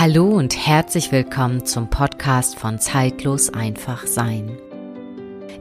[0.00, 4.56] Hallo und herzlich willkommen zum Podcast von Zeitlos einfach sein.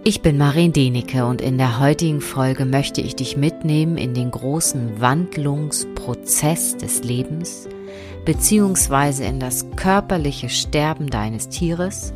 [0.06, 4.32] Ich bin Marin Denecke und in der heutigen Folge möchte ich dich mitnehmen in den
[4.32, 7.68] großen Wandlungsprozess des Lebens
[8.24, 12.14] beziehungsweise in das körperliche Sterben deines Tieres,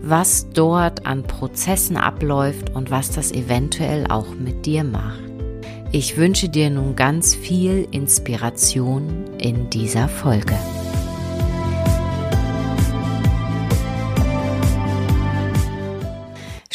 [0.00, 5.20] was dort an Prozessen abläuft und was das eventuell auch mit dir macht.
[5.92, 10.56] Ich wünsche dir nun ganz viel Inspiration in dieser Folge.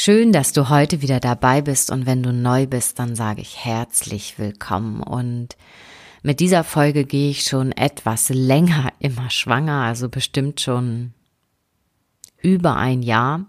[0.03, 3.63] Schön, dass du heute wieder dabei bist und wenn du neu bist, dann sage ich
[3.63, 5.49] herzlich willkommen und
[6.23, 11.13] mit dieser Folge gehe ich schon etwas länger immer schwanger, also bestimmt schon
[12.41, 13.45] über ein Jahr.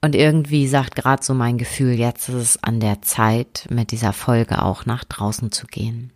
[0.00, 4.12] Und irgendwie sagt gerade so mein Gefühl, jetzt ist es an der Zeit, mit dieser
[4.12, 6.10] Folge auch nach draußen zu gehen.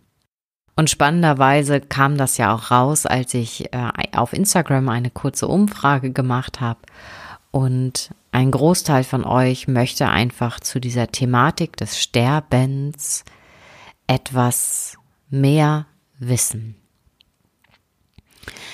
[0.75, 6.11] Und spannenderweise kam das ja auch raus, als ich äh, auf Instagram eine kurze Umfrage
[6.11, 6.79] gemacht habe
[7.51, 13.25] und ein Großteil von euch möchte einfach zu dieser Thematik des Sterbens
[14.07, 14.97] etwas
[15.29, 15.85] mehr
[16.17, 16.75] wissen.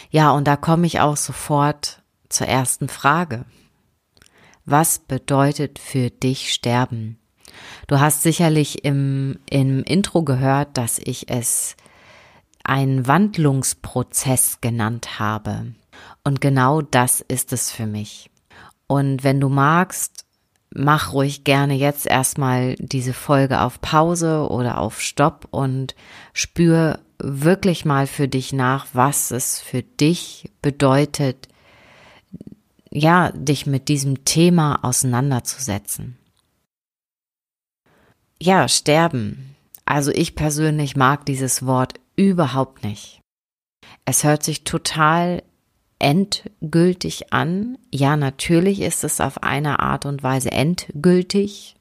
[0.09, 3.45] Ja, und da komme ich auch sofort zur ersten Frage.
[4.66, 7.19] Was bedeutet für dich Sterben?
[7.88, 11.75] Du hast sicherlich im, im Intro gehört, dass ich es
[12.63, 15.73] einen Wandlungsprozess genannt habe.
[16.23, 18.30] Und genau das ist es für mich.
[18.88, 20.26] Und wenn du magst,
[20.74, 25.96] mach ruhig gerne jetzt erstmal diese Folge auf Pause oder auf Stopp und
[26.34, 31.48] spür wirklich mal für dich nach, was es für dich bedeutet,
[32.92, 36.18] ja, dich mit diesem Thema auseinanderzusetzen.
[38.42, 39.56] Ja, sterben.
[39.86, 43.22] Also ich persönlich mag dieses Wort überhaupt nicht.
[44.06, 45.44] Es hört sich total
[46.00, 47.78] endgültig an.
[47.94, 51.76] Ja, natürlich ist es auf eine Art und Weise endgültig.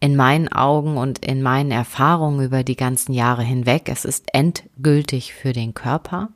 [0.00, 5.34] In meinen Augen und in meinen Erfahrungen über die ganzen Jahre hinweg, es ist endgültig
[5.34, 6.28] für den Körper.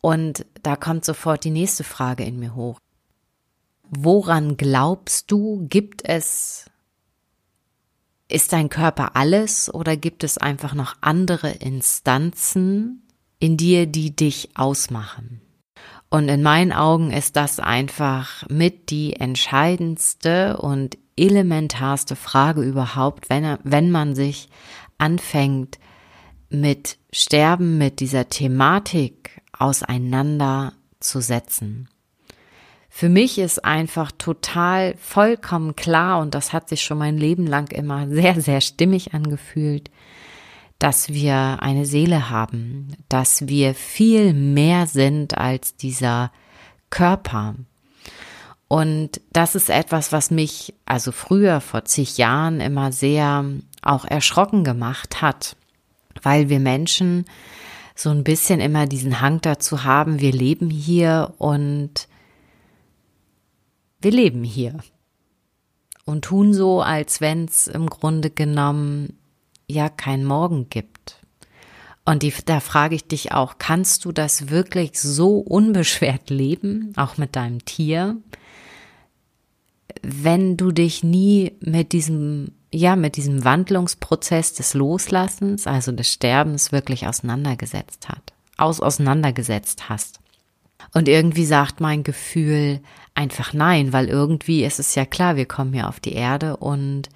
[0.00, 2.78] Und da kommt sofort die nächste Frage in mir hoch.
[3.90, 6.66] Woran glaubst du, gibt es,
[8.28, 13.02] ist dein Körper alles oder gibt es einfach noch andere Instanzen
[13.38, 15.40] in dir, die dich ausmachen?
[16.10, 23.58] Und in meinen Augen ist das einfach mit die entscheidendste und elementarste Frage überhaupt, wenn,
[23.64, 24.48] wenn man sich
[24.96, 25.78] anfängt
[26.48, 31.88] mit Sterben, mit dieser Thematik auseinanderzusetzen.
[32.88, 37.70] Für mich ist einfach total vollkommen klar, und das hat sich schon mein Leben lang
[37.70, 39.92] immer sehr, sehr stimmig angefühlt,
[40.78, 46.30] dass wir eine Seele haben, dass wir viel mehr sind als dieser
[46.90, 47.56] Körper.
[48.68, 53.44] Und das ist etwas, was mich also früher vor zig Jahren immer sehr
[53.82, 55.56] auch erschrocken gemacht hat,
[56.22, 57.24] weil wir Menschen
[57.94, 62.08] so ein bisschen immer diesen Hang dazu haben, wir leben hier und
[64.00, 64.78] wir leben hier
[66.04, 69.17] und tun so, als wenn es im Grunde genommen
[69.68, 71.18] ja kein Morgen gibt.
[72.04, 77.18] Und die, da frage ich dich auch, kannst du das wirklich so unbeschwert leben, auch
[77.18, 78.16] mit deinem Tier,
[80.02, 86.72] wenn du dich nie mit diesem, ja, mit diesem Wandlungsprozess des Loslassens, also des Sterbens
[86.72, 90.20] wirklich auseinandergesetzt hat, aus, auseinandergesetzt hast?
[90.94, 92.80] Und irgendwie sagt mein Gefühl
[93.14, 97.10] einfach nein, weil irgendwie ist es ja klar, wir kommen hier auf die Erde und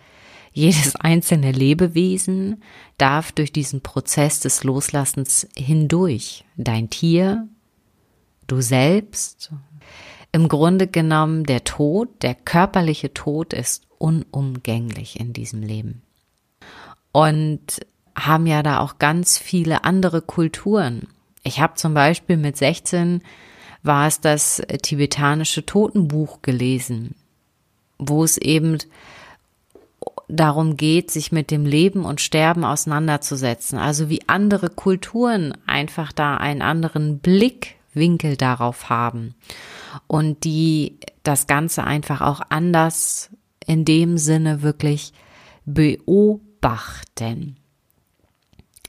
[0.52, 2.62] jedes einzelne Lebewesen
[2.98, 6.44] darf durch diesen Prozess des Loslassens hindurch.
[6.56, 7.48] Dein Tier,
[8.46, 9.52] du selbst.
[10.30, 16.02] Im Grunde genommen der Tod, der körperliche Tod ist unumgänglich in diesem Leben.
[17.12, 17.80] Und
[18.14, 21.08] haben ja da auch ganz viele andere Kulturen.
[21.44, 23.22] Ich habe zum Beispiel mit 16
[23.82, 27.14] war es das tibetanische Totenbuch gelesen,
[27.98, 28.78] wo es eben
[30.28, 33.78] darum geht, sich mit dem Leben und Sterben auseinanderzusetzen.
[33.78, 39.34] Also wie andere Kulturen einfach da einen anderen Blickwinkel darauf haben
[40.06, 43.30] und die das Ganze einfach auch anders
[43.66, 45.12] in dem Sinne wirklich
[45.64, 47.56] beobachten.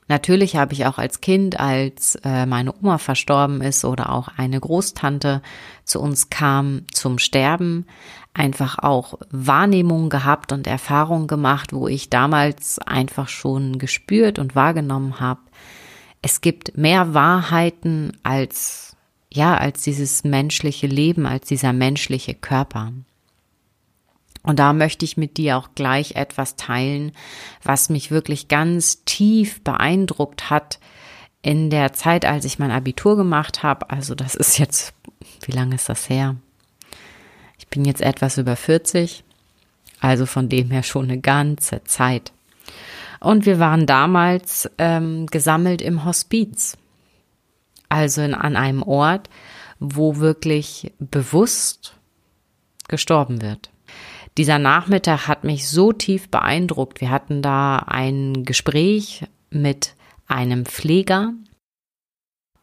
[0.07, 4.59] Natürlich habe ich auch als Kind, als äh, meine Oma verstorben ist oder auch eine
[4.59, 5.41] Großtante
[5.85, 7.85] zu uns kam zum Sterben,
[8.33, 15.19] einfach auch Wahrnehmungen gehabt und Erfahrungen gemacht, wo ich damals einfach schon gespürt und wahrgenommen
[15.19, 15.41] habe,
[16.21, 18.93] es gibt mehr Wahrheiten als
[19.33, 22.93] ja, als dieses menschliche Leben, als dieser menschliche Körper.
[24.43, 27.13] Und da möchte ich mit dir auch gleich etwas teilen,
[27.63, 30.79] was mich wirklich ganz tief beeindruckt hat
[31.41, 33.89] in der Zeit, als ich mein Abitur gemacht habe.
[33.89, 34.93] Also das ist jetzt,
[35.45, 36.35] wie lange ist das her?
[37.73, 39.23] Bin jetzt etwas über 40,
[39.99, 42.31] also von dem her schon eine ganze Zeit.
[43.19, 46.77] Und wir waren damals ähm, gesammelt im Hospiz,
[47.89, 49.27] also in, an einem Ort,
[49.79, 51.95] wo wirklich bewusst
[52.87, 53.71] gestorben wird.
[54.37, 57.01] Dieser Nachmittag hat mich so tief beeindruckt.
[57.01, 59.95] Wir hatten da ein Gespräch mit
[60.27, 61.33] einem Pfleger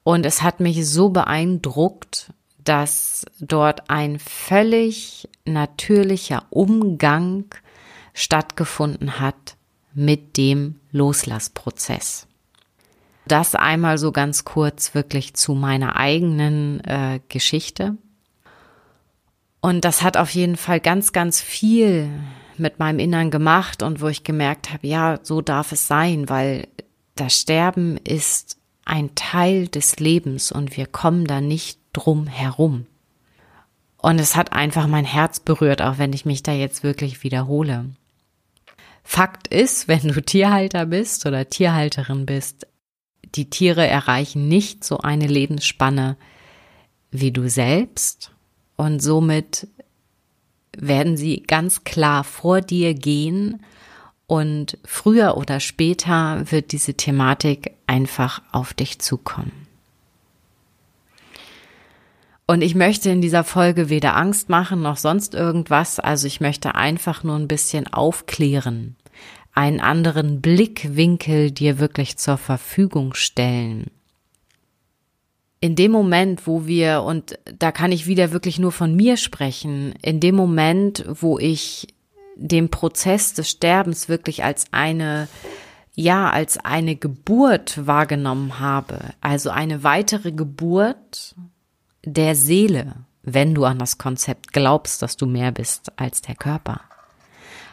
[0.05, 2.33] und es hat mich so beeindruckt,
[2.71, 7.47] dass dort ein völlig natürlicher Umgang
[8.15, 9.57] stattgefunden hat
[9.93, 12.29] mit dem Loslassprozess.
[13.27, 17.97] Das einmal so ganz kurz wirklich zu meiner eigenen äh, Geschichte.
[19.61, 22.09] Und das hat auf jeden Fall ganz, ganz viel
[22.57, 26.69] mit meinem Innern gemacht und wo ich gemerkt habe, ja, so darf es sein, weil
[27.17, 32.87] das Sterben ist ein Teil des Lebens und wir kommen da nicht drum herum.
[33.97, 37.91] Und es hat einfach mein Herz berührt, auch wenn ich mich da jetzt wirklich wiederhole.
[39.03, 42.67] Fakt ist, wenn du Tierhalter bist oder Tierhalterin bist,
[43.35, 46.17] die Tiere erreichen nicht so eine Lebensspanne
[47.11, 48.33] wie du selbst
[48.77, 49.69] und somit
[50.77, 53.63] werden sie ganz klar vor dir gehen
[54.27, 59.67] und früher oder später wird diese Thematik einfach auf dich zukommen.
[62.51, 66.75] Und ich möchte in dieser Folge weder Angst machen noch sonst irgendwas, also ich möchte
[66.75, 68.97] einfach nur ein bisschen aufklären,
[69.55, 73.93] einen anderen Blickwinkel dir wirklich zur Verfügung stellen.
[75.61, 79.95] In dem Moment, wo wir, und da kann ich wieder wirklich nur von mir sprechen,
[80.03, 81.95] in dem Moment, wo ich
[82.35, 85.29] den Prozess des Sterbens wirklich als eine,
[85.95, 91.37] ja, als eine Geburt wahrgenommen habe, also eine weitere Geburt
[92.05, 96.81] der Seele, wenn du an das Konzept glaubst, dass du mehr bist als der Körper,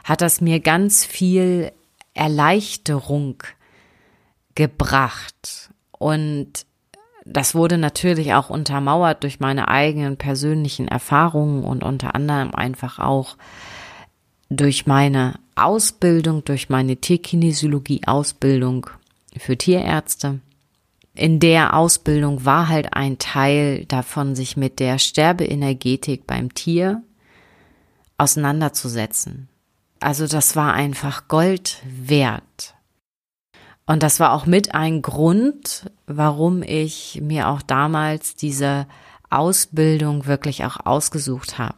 [0.03, 1.71] hat das mir ganz viel
[2.13, 3.43] Erleichterung
[4.55, 6.65] gebracht und
[7.29, 13.35] das wurde natürlich auch untermauert durch meine eigenen persönlichen Erfahrungen und unter anderem einfach auch
[14.49, 18.89] durch meine Ausbildung, durch meine Tierkinesiologie-Ausbildung
[19.37, 20.39] für Tierärzte.
[21.17, 27.01] In der Ausbildung war halt ein Teil davon, sich mit der Sterbeenergetik beim Tier
[28.19, 29.49] auseinanderzusetzen.
[29.99, 32.75] Also das war einfach Gold wert.
[33.87, 38.85] Und das war auch mit ein Grund, warum ich mir auch damals diese
[39.31, 41.77] Ausbildung wirklich auch ausgesucht habe.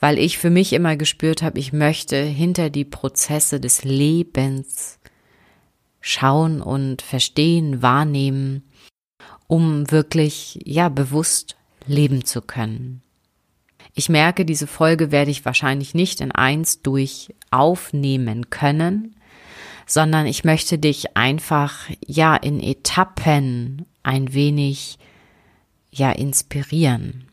[0.00, 4.98] Weil ich für mich immer gespürt habe, ich möchte hinter die Prozesse des Lebens
[6.06, 8.62] schauen und verstehen, wahrnehmen,
[9.46, 11.56] um wirklich, ja, bewusst
[11.86, 13.00] leben zu können.
[13.94, 19.16] Ich merke, diese Folge werde ich wahrscheinlich nicht in eins durch aufnehmen können,
[19.86, 24.98] sondern ich möchte dich einfach, ja, in Etappen ein wenig,
[25.90, 27.28] ja, inspirieren.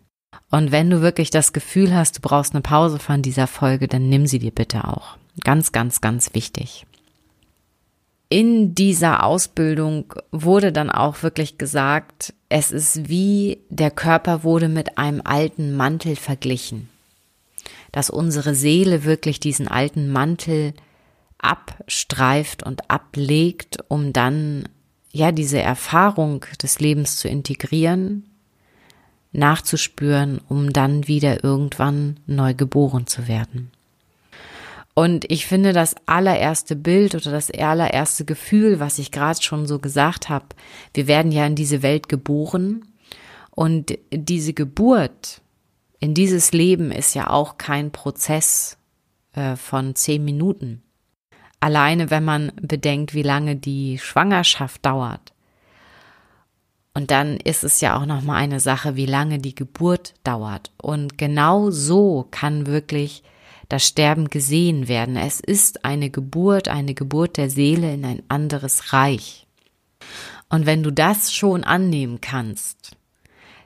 [0.50, 4.08] Und wenn du wirklich das Gefühl hast, du brauchst eine Pause von dieser Folge, dann
[4.08, 5.18] nimm sie dir bitte auch.
[5.44, 6.86] Ganz, ganz, ganz wichtig.
[8.32, 14.98] In dieser Ausbildung wurde dann auch wirklich gesagt, es ist wie der Körper wurde mit
[14.98, 16.88] einem alten Mantel verglichen.
[17.92, 20.74] Dass unsere Seele wirklich diesen alten Mantel
[21.40, 24.64] abstreift und ablegt, um dann
[25.12, 28.30] ja diese Erfahrung des Lebens zu integrieren,
[29.34, 33.72] nachzuspüren, um dann wieder irgendwann neu geboren zu werden.
[34.94, 39.80] Und ich finde das allererste Bild oder das allererste Gefühl, was ich gerade schon so
[39.80, 40.48] gesagt habe,
[40.94, 42.86] wir werden ja in diese Welt geboren
[43.52, 45.42] und diese Geburt
[46.00, 48.78] in dieses Leben ist ja auch kein Prozess
[49.34, 50.82] äh, von zehn Minuten.
[51.60, 55.32] Alleine wenn man bedenkt, wie lange die Schwangerschaft dauert.
[56.94, 60.72] Und dann ist es ja auch noch mal eine Sache, wie lange die Geburt dauert.
[60.82, 63.24] Und genau so kann wirklich
[63.72, 65.16] das Sterben gesehen werden.
[65.16, 69.48] Es ist eine Geburt, eine Geburt der Seele in ein anderes Reich.
[70.50, 72.98] Und wenn du das schon annehmen kannst,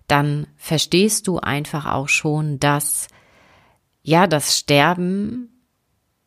[0.07, 3.07] dann verstehst du einfach auch schon, dass
[4.03, 5.49] ja das Sterben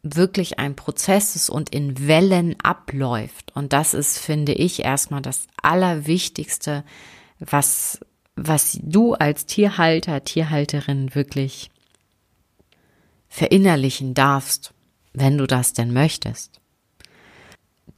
[0.02, 3.52] wirklich ein Prozess ist und in Wellen abläuft.
[3.54, 6.84] Und das ist, finde ich, erstmal das Allerwichtigste,
[7.38, 8.00] was,
[8.34, 11.70] was du als Tierhalter, Tierhalterin wirklich
[13.28, 14.72] verinnerlichen darfst,
[15.12, 16.60] wenn du das denn möchtest.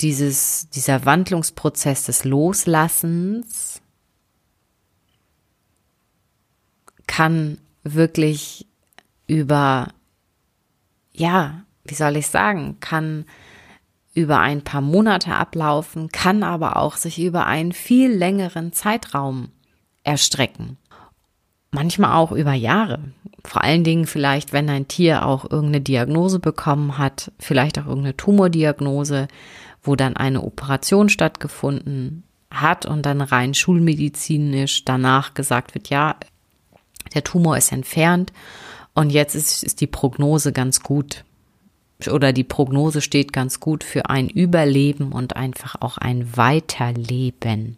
[0.01, 3.81] Dieses, dieser Wandlungsprozess des Loslassens
[7.07, 8.67] kann wirklich
[9.27, 9.89] über,
[11.13, 13.27] ja, wie soll ich sagen, kann
[14.15, 19.51] über ein paar Monate ablaufen, kann aber auch sich über einen viel längeren Zeitraum
[20.03, 20.79] erstrecken.
[21.73, 23.01] Manchmal auch über Jahre.
[23.45, 28.17] Vor allen Dingen vielleicht, wenn ein Tier auch irgendeine Diagnose bekommen hat, vielleicht auch irgendeine
[28.17, 29.29] Tumordiagnose,
[29.83, 36.17] wo dann eine Operation stattgefunden hat und dann rein schulmedizinisch danach gesagt wird, ja,
[37.15, 38.33] der Tumor ist entfernt
[38.95, 41.25] und jetzt ist, ist die Prognose ganz gut
[42.09, 47.77] oder die Prognose steht ganz gut für ein Überleben und einfach auch ein Weiterleben.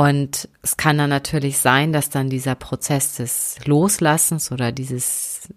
[0.00, 5.50] Und es kann dann natürlich sein, dass dann dieser Prozess des Loslassens oder dieses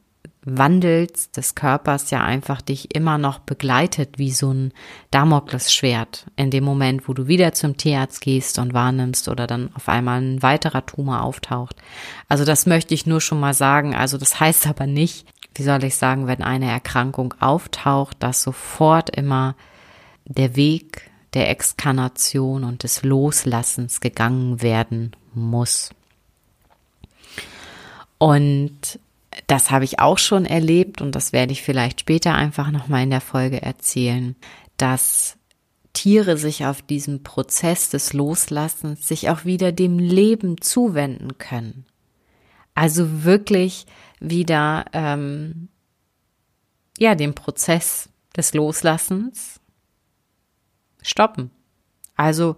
[0.43, 4.73] Wandels des Körpers ja einfach dich immer noch begleitet wie so ein
[5.11, 9.87] Damoklesschwert in dem Moment, wo du wieder zum Tierarzt gehst und wahrnimmst oder dann auf
[9.87, 11.77] einmal ein weiterer Tumor auftaucht.
[12.27, 13.95] Also das möchte ich nur schon mal sagen.
[13.95, 19.09] Also das heißt aber nicht, wie soll ich sagen, wenn eine Erkrankung auftaucht, dass sofort
[19.15, 19.55] immer
[20.25, 25.89] der Weg der Exkarnation und des Loslassens gegangen werden muss.
[28.17, 28.99] Und
[29.47, 33.09] das habe ich auch schon erlebt und das werde ich vielleicht später einfach nochmal in
[33.09, 34.35] der Folge erzählen,
[34.77, 35.37] dass
[35.93, 41.85] Tiere sich auf diesem Prozess des Loslassens sich auch wieder dem Leben zuwenden können.
[42.75, 43.85] Also wirklich
[44.19, 45.67] wieder ähm,
[46.97, 49.59] ja den Prozess des Loslassens
[51.03, 51.51] stoppen.
[52.15, 52.57] Also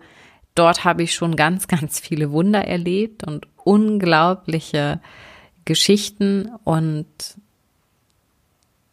[0.56, 5.02] dort habe ich schon ganz, ganz viele Wunder erlebt und unglaubliche
[5.66, 7.06] Geschichten und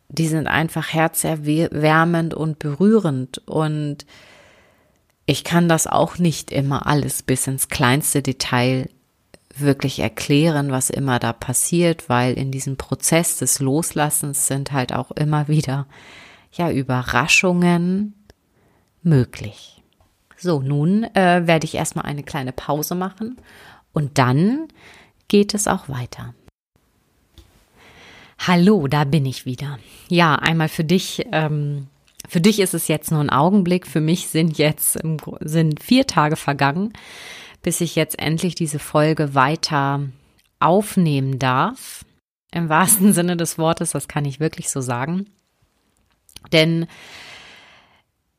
[0.09, 4.07] die sind einfach herzerwärmend und berührend und
[5.25, 8.89] ich kann das auch nicht immer alles bis ins kleinste Detail
[9.55, 15.11] wirklich erklären, was immer da passiert, weil in diesem Prozess des Loslassens sind halt auch
[15.13, 15.87] immer wieder
[16.53, 18.15] ja Überraschungen
[19.03, 19.83] möglich.
[20.37, 23.37] So, nun äh, werde ich erstmal eine kleine Pause machen
[23.93, 24.69] und dann
[25.29, 26.35] geht es auch weiter.
[28.39, 29.79] Hallo, da bin ich wieder.
[30.09, 31.27] Ja, einmal für dich.
[31.31, 31.87] Ähm,
[32.29, 33.87] für dich ist es jetzt nur ein Augenblick.
[33.87, 34.99] Für mich sind jetzt
[35.41, 36.93] sind vier Tage vergangen
[37.63, 40.01] bis ich jetzt endlich diese Folge weiter
[40.61, 42.05] aufnehmen darf.
[42.53, 45.27] Im wahrsten Sinne des Wortes, das kann ich wirklich so sagen.
[46.53, 46.87] Denn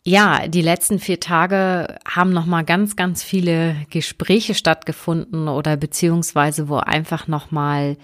[0.06, 6.68] ja, die letzten vier Tage haben noch mal ganz, ganz viele Gespräche stattgefunden oder beziehungsweise
[6.68, 7.96] wo einfach noch mal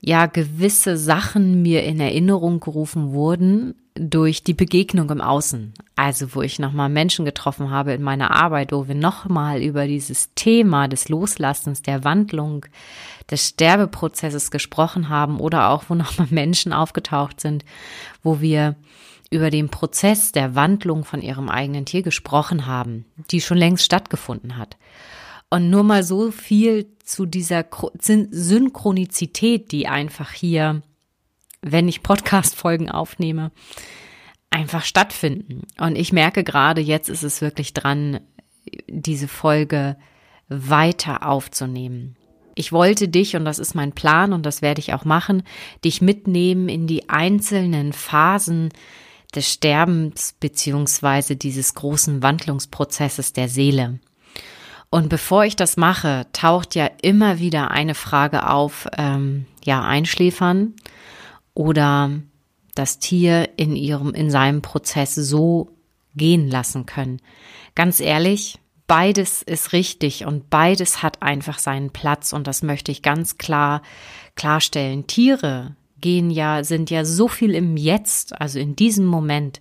[0.00, 5.72] ja gewisse Sachen mir in Erinnerung gerufen wurden durch die Begegnung im Außen.
[5.96, 10.34] Also wo ich nochmal Menschen getroffen habe in meiner Arbeit, wo wir nochmal über dieses
[10.34, 12.66] Thema des Loslassens, der Wandlung,
[13.30, 17.64] des Sterbeprozesses gesprochen haben oder auch wo nochmal Menschen aufgetaucht sind,
[18.22, 18.76] wo wir
[19.34, 24.56] über den Prozess der Wandlung von ihrem eigenen Tier gesprochen haben, die schon längst stattgefunden
[24.56, 24.76] hat.
[25.50, 27.66] Und nur mal so viel zu dieser
[27.98, 30.82] Synchronizität, die einfach hier,
[31.62, 33.50] wenn ich Podcast-Folgen aufnehme,
[34.50, 35.62] einfach stattfinden.
[35.80, 38.20] Und ich merke gerade, jetzt ist es wirklich dran,
[38.86, 39.96] diese Folge
[40.48, 42.16] weiter aufzunehmen.
[42.54, 45.42] Ich wollte dich, und das ist mein Plan, und das werde ich auch machen,
[45.84, 48.68] dich mitnehmen in die einzelnen Phasen
[49.34, 53.98] des Sterbens beziehungsweise dieses großen Wandlungsprozesses der Seele.
[54.90, 60.74] Und bevor ich das mache, taucht ja immer wieder eine Frage auf, ähm, ja, einschläfern
[61.52, 62.10] oder
[62.74, 65.70] das Tier in ihrem, in seinem Prozess so
[66.14, 67.20] gehen lassen können.
[67.74, 73.02] Ganz ehrlich, beides ist richtig und beides hat einfach seinen Platz und das möchte ich
[73.02, 73.82] ganz klar
[74.36, 75.06] klarstellen.
[75.06, 79.58] Tiere gehen ja, sind ja so viel im Jetzt, also in diesem Moment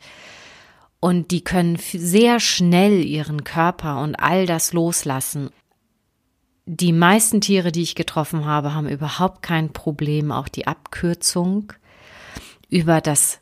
[1.00, 5.52] und die können sehr schnell ihren Körper und all das loslassen.
[6.66, 11.72] Die meisten Tiere, die ich getroffen habe, haben überhaupt kein Problem, auch die Abkürzung
[12.70, 13.40] über das,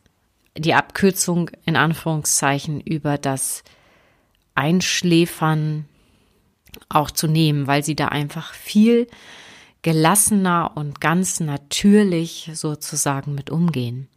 [0.56, 3.64] die Abkürzung in Anführungszeichen über das
[4.54, 5.86] Einschläfern
[6.88, 9.08] auch zu nehmen, weil sie da einfach viel
[9.82, 14.08] gelassener und ganz natürlich sozusagen mit umgehen.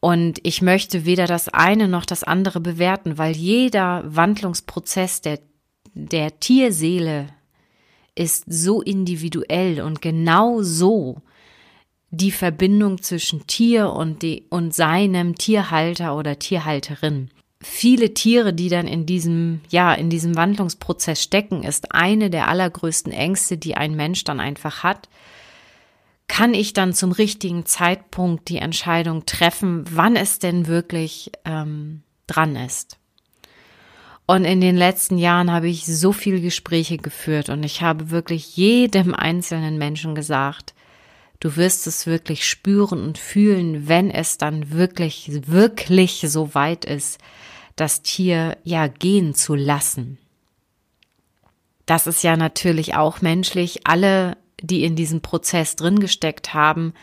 [0.00, 5.38] Und ich möchte weder das eine noch das andere bewerten, weil jeder Wandlungsprozess der,
[5.94, 7.28] der Tierseele
[8.14, 11.22] ist so individuell und genau so
[12.10, 17.30] die Verbindung zwischen Tier und, die, und seinem Tierhalter oder Tierhalterin.
[17.62, 23.12] Viele Tiere, die dann in diesem, ja, in diesem Wandlungsprozess stecken, ist eine der allergrößten
[23.12, 25.08] Ängste, die ein Mensch dann einfach hat.
[26.26, 32.56] Kann ich dann zum richtigen Zeitpunkt die Entscheidung treffen, wann es denn wirklich ähm, dran
[32.56, 32.98] ist?
[34.26, 38.56] Und in den letzten Jahren habe ich so viele Gespräche geführt und ich habe wirklich
[38.56, 40.74] jedem einzelnen Menschen gesagt,
[41.38, 47.18] du wirst es wirklich spüren und fühlen, wenn es dann wirklich, wirklich so weit ist,
[47.82, 50.18] das Tier ja gehen zu lassen.
[51.84, 53.88] Das ist ja natürlich auch menschlich.
[53.88, 56.94] Alle, die in diesem Prozess drin gesteckt haben,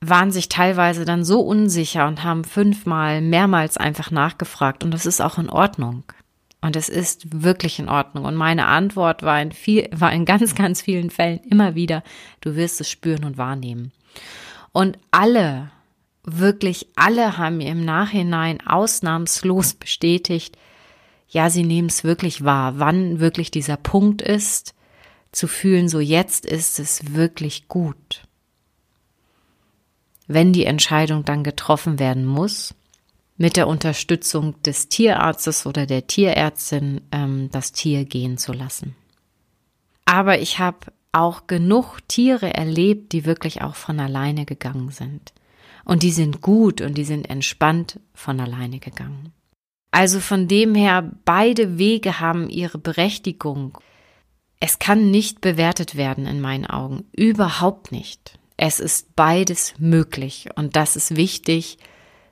[0.00, 4.82] waren sich teilweise dann so unsicher und haben fünfmal, mehrmals einfach nachgefragt.
[4.82, 6.04] Und das ist auch in Ordnung.
[6.62, 8.24] Und es ist wirklich in Ordnung.
[8.24, 12.02] Und meine Antwort war in viel, war in ganz, ganz vielen Fällen immer wieder,
[12.40, 13.92] du wirst es spüren und wahrnehmen.
[14.72, 15.70] Und alle,
[16.24, 20.56] wirklich alle haben im Nachhinein ausnahmslos bestätigt,
[21.28, 24.74] ja, sie nehmen es wirklich wahr, wann wirklich dieser Punkt ist,
[25.32, 28.22] zu fühlen, so jetzt ist es wirklich gut
[30.26, 32.74] wenn die Entscheidung dann getroffen werden muss,
[33.36, 38.94] mit der Unterstützung des Tierarztes oder der Tierärztin ähm, das Tier gehen zu lassen.
[40.04, 45.32] Aber ich habe auch genug Tiere erlebt, die wirklich auch von alleine gegangen sind.
[45.84, 49.32] Und die sind gut und die sind entspannt von alleine gegangen.
[49.90, 53.78] Also von dem her, beide Wege haben ihre Berechtigung.
[54.58, 57.04] Es kann nicht bewertet werden in meinen Augen.
[57.12, 58.38] Überhaupt nicht.
[58.56, 61.78] Es ist beides möglich und das ist wichtig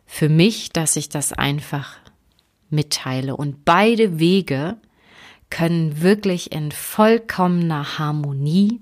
[0.06, 1.96] für mich, dass ich das einfach
[2.70, 3.36] mitteile.
[3.36, 4.76] Und beide Wege
[5.50, 8.80] können wirklich in vollkommener Harmonie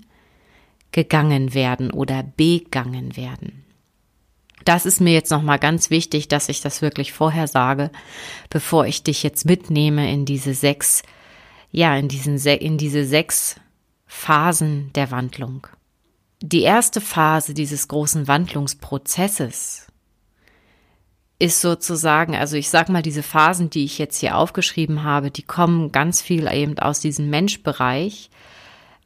[0.91, 3.60] gegangen werden oder begangen werden.
[4.65, 7.91] Das ist mir jetzt nochmal ganz wichtig, dass ich das wirklich vorher sage,
[8.49, 11.03] bevor ich dich jetzt mitnehme in diese sechs,
[11.71, 13.55] ja, in diesen, in diese sechs
[14.05, 15.67] Phasen der Wandlung.
[16.41, 19.87] Die erste Phase dieses großen Wandlungsprozesses
[21.41, 25.41] ist sozusagen, also ich sag mal, diese Phasen, die ich jetzt hier aufgeschrieben habe, die
[25.41, 28.29] kommen ganz viel eben aus diesem Menschbereich,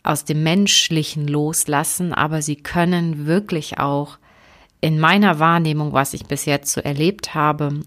[0.04, 4.18] aus dem menschlichen Loslassen, aber sie können wirklich auch
[4.86, 7.80] in meiner Wahrnehmung, was ich bis jetzt so erlebt habe,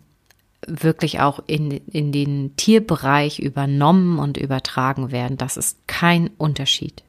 [0.66, 5.36] wirklich auch in, in den Tierbereich übernommen und übertragen werden.
[5.36, 7.04] Das ist kein Unterschied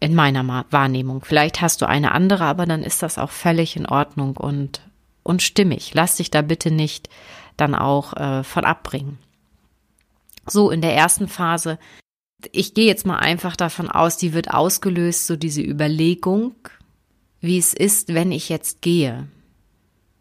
[0.00, 1.24] in meiner Wahrnehmung.
[1.24, 4.80] Vielleicht hast du eine andere, aber dann ist das auch völlig in Ordnung und,
[5.22, 5.94] und stimmig.
[5.94, 7.08] Lass dich da bitte nicht
[7.56, 9.18] dann auch äh, von abbringen.
[10.48, 11.78] So, in der ersten Phase,
[12.50, 16.56] ich gehe jetzt mal einfach davon aus, die wird ausgelöst, so diese Überlegung,
[17.40, 19.28] wie es ist, wenn ich jetzt gehe.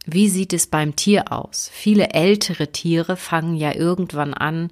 [0.05, 1.69] Wie sieht es beim Tier aus?
[1.73, 4.69] Viele ältere Tiere fangen ja irgendwann an,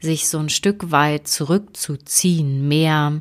[0.00, 3.20] sich so ein Stück weit zurückzuziehen, mehr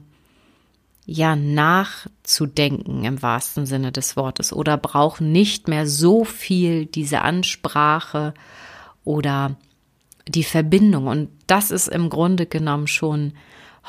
[1.05, 8.33] ja nachzudenken im wahrsten Sinne des Wortes oder brauchen nicht mehr so viel diese Ansprache
[9.03, 9.57] oder
[10.27, 11.07] die Verbindung.
[11.07, 13.33] Und das ist im Grunde genommen schon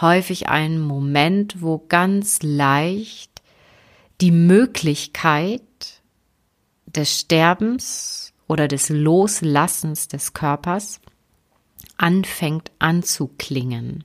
[0.01, 3.32] häufig ein Moment, wo ganz leicht
[4.23, 5.63] die Möglichkeit
[6.87, 11.01] des Sterbens oder des Loslassens des Körpers
[11.97, 14.05] anfängt anzuklingen.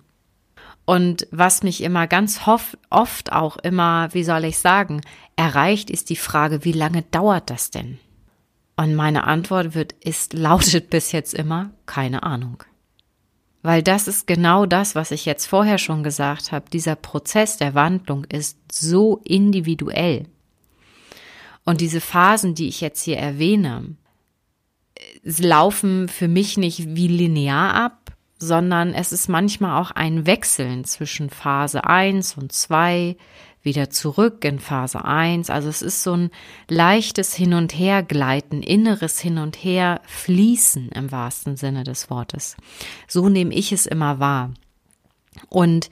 [0.86, 2.42] Und was mich immer ganz
[2.90, 5.02] oft auch immer, wie soll ich sagen,
[5.36, 8.00] erreicht, ist die Frage, wie lange dauert das denn?
[8.76, 12.64] Und meine Antwort wird, ist, lautet bis jetzt immer, keine Ahnung.
[13.68, 16.70] Weil das ist genau das, was ich jetzt vorher schon gesagt habe.
[16.70, 20.24] Dieser Prozess der Wandlung ist so individuell.
[21.66, 23.98] Und diese Phasen, die ich jetzt hier erwähne,
[25.22, 31.30] laufen für mich nicht wie linear ab, sondern es ist manchmal auch ein Wechseln zwischen
[31.30, 33.18] Phase 1 und 2,
[33.68, 35.52] wieder zurück in Phase 1.
[35.52, 36.32] Also es ist so ein
[36.68, 42.58] leichtes Hin- und Hergleiten, inneres Hin- und Her fließen im wahrsten Sinne des Wortes.
[43.08, 44.52] So nehme ich es immer wahr.
[45.50, 45.92] Und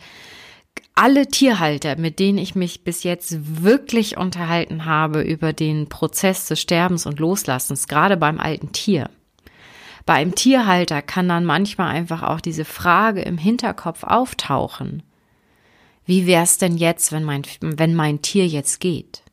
[0.95, 6.61] alle Tierhalter, mit denen ich mich bis jetzt wirklich unterhalten habe über den Prozess des
[6.61, 9.09] Sterbens und Loslassens, gerade beim alten Tier,
[10.05, 15.03] bei einem Tierhalter kann dann manchmal einfach auch diese Frage im Hinterkopf auftauchen.
[16.05, 19.23] Wie wär's denn jetzt, wenn mein, wenn mein Tier jetzt geht?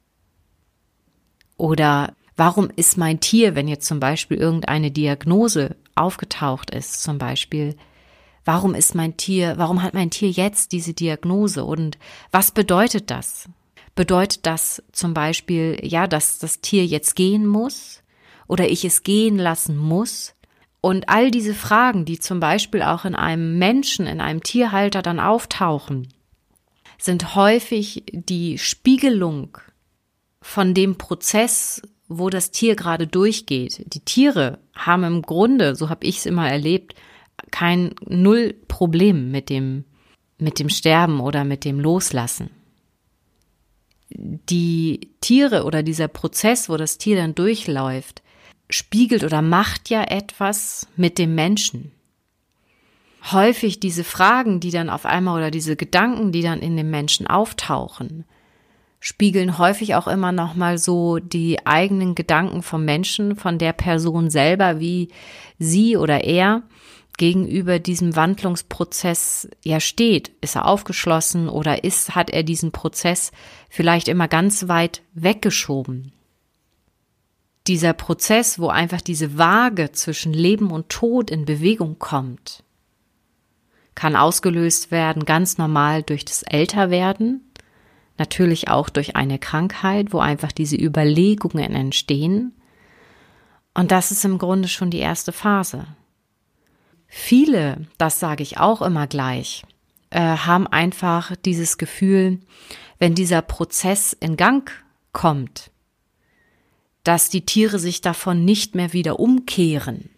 [1.57, 7.77] Oder warum ist mein Tier, wenn jetzt zum Beispiel irgendeine Diagnose aufgetaucht ist, zum Beispiel,
[8.45, 11.99] warum ist mein Tier, warum hat mein Tier jetzt diese Diagnose und
[12.31, 13.49] was bedeutet das?
[13.95, 18.03] Bedeutet das zum Beispiel, ja, dass das Tier jetzt gehen muss
[18.49, 20.35] oder ich es gehen lassen muss?
[20.81, 25.21] Und all diese Fragen, die zum Beispiel auch in einem Menschen, in einem Tierhalter dann
[25.21, 26.09] auftauchen,
[27.05, 29.59] sind häufig die Spiegelung
[30.41, 33.85] von dem Prozess, wo das Tier gerade durchgeht.
[33.95, 36.95] Die Tiere haben im Grunde, so habe ich es immer erlebt,
[37.51, 39.85] kein null Problem mit dem
[40.39, 42.51] mit dem Sterben oder mit dem Loslassen.
[44.11, 48.23] Die Tiere oder dieser Prozess, wo das Tier dann durchläuft,
[48.69, 51.93] spiegelt oder macht ja etwas mit dem Menschen.
[53.31, 57.27] Häufig diese Fragen, die dann auf einmal oder diese Gedanken, die dann in dem Menschen
[57.29, 58.25] auftauchen,
[58.99, 64.31] spiegeln häufig auch immer noch mal so die eigenen Gedanken vom Menschen, von der Person
[64.31, 65.09] selber, wie
[65.59, 66.63] sie oder er
[67.19, 70.33] gegenüber diesem Wandlungsprozess ja steht.
[70.41, 73.33] Ist er aufgeschlossen oder ist, hat er diesen Prozess
[73.69, 76.13] vielleicht immer ganz weit weggeschoben?
[77.69, 82.65] Dieser Prozess, wo einfach diese Waage zwischen Leben und Tod in Bewegung kommt,
[83.95, 87.41] kann ausgelöst werden ganz normal durch das Älterwerden,
[88.19, 92.55] natürlich auch durch eine Krankheit, wo einfach diese Überlegungen entstehen.
[93.75, 95.87] Und das ist im Grunde schon die erste Phase.
[97.07, 99.65] Viele, das sage ich auch immer gleich,
[100.11, 102.41] äh, haben einfach dieses Gefühl,
[102.99, 104.71] wenn dieser Prozess in Gang
[105.13, 105.71] kommt,
[107.05, 110.11] dass die Tiere sich davon nicht mehr wieder umkehren.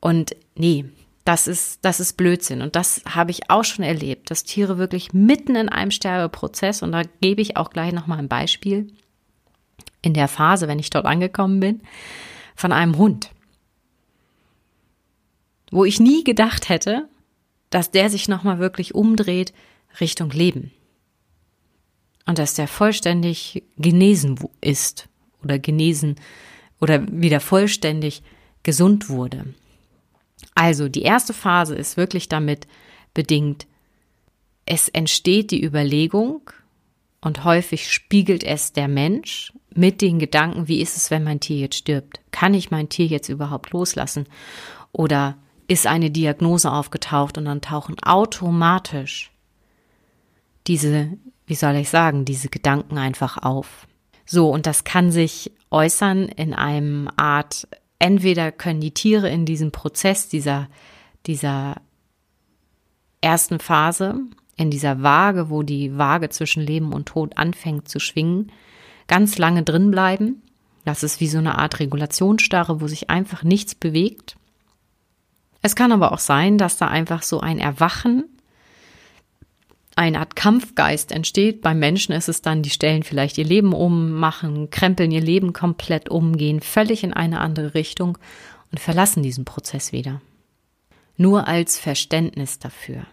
[0.00, 0.86] Und nee,
[1.24, 2.60] das ist, das ist Blödsinn.
[2.60, 6.92] Und das habe ich auch schon erlebt, dass Tiere wirklich mitten in einem Sterbeprozess, und
[6.92, 8.92] da gebe ich auch gleich nochmal ein Beispiel,
[10.02, 11.80] in der Phase, wenn ich dort angekommen bin,
[12.54, 13.30] von einem Hund.
[15.70, 17.08] Wo ich nie gedacht hätte,
[17.70, 19.54] dass der sich nochmal wirklich umdreht
[20.00, 20.72] Richtung Leben.
[22.26, 25.08] Und dass der vollständig genesen ist
[25.42, 26.16] oder genesen
[26.80, 28.22] oder wieder vollständig
[28.62, 29.54] gesund wurde.
[30.54, 32.66] Also die erste Phase ist wirklich damit
[33.12, 33.66] bedingt,
[34.66, 36.50] es entsteht die Überlegung
[37.20, 41.58] und häufig spiegelt es der Mensch mit den Gedanken, wie ist es, wenn mein Tier
[41.58, 42.20] jetzt stirbt?
[42.30, 44.26] Kann ich mein Tier jetzt überhaupt loslassen?
[44.92, 45.36] Oder
[45.66, 49.32] ist eine Diagnose aufgetaucht und dann tauchen automatisch
[50.66, 51.12] diese,
[51.46, 53.86] wie soll ich sagen, diese Gedanken einfach auf.
[54.26, 57.66] So, und das kann sich äußern in einem Art
[58.04, 60.68] entweder können die Tiere in diesem Prozess dieser,
[61.24, 61.76] dieser
[63.22, 64.20] ersten Phase,
[64.56, 68.52] in dieser Waage, wo die Waage zwischen Leben und Tod anfängt zu schwingen,
[69.06, 70.42] ganz lange drin bleiben.
[70.84, 74.36] Das ist wie so eine Art Regulationsstarre, wo sich einfach nichts bewegt.
[75.62, 78.24] Es kann aber auch sein, dass da einfach so ein Erwachen
[79.96, 81.62] eine Art Kampfgeist entsteht.
[81.62, 85.52] Beim Menschen ist es dann, die stellen vielleicht ihr Leben um, machen, krempeln ihr Leben
[85.52, 88.18] komplett um, gehen völlig in eine andere Richtung
[88.72, 90.20] und verlassen diesen Prozess wieder.
[91.16, 93.06] Nur als Verständnis dafür.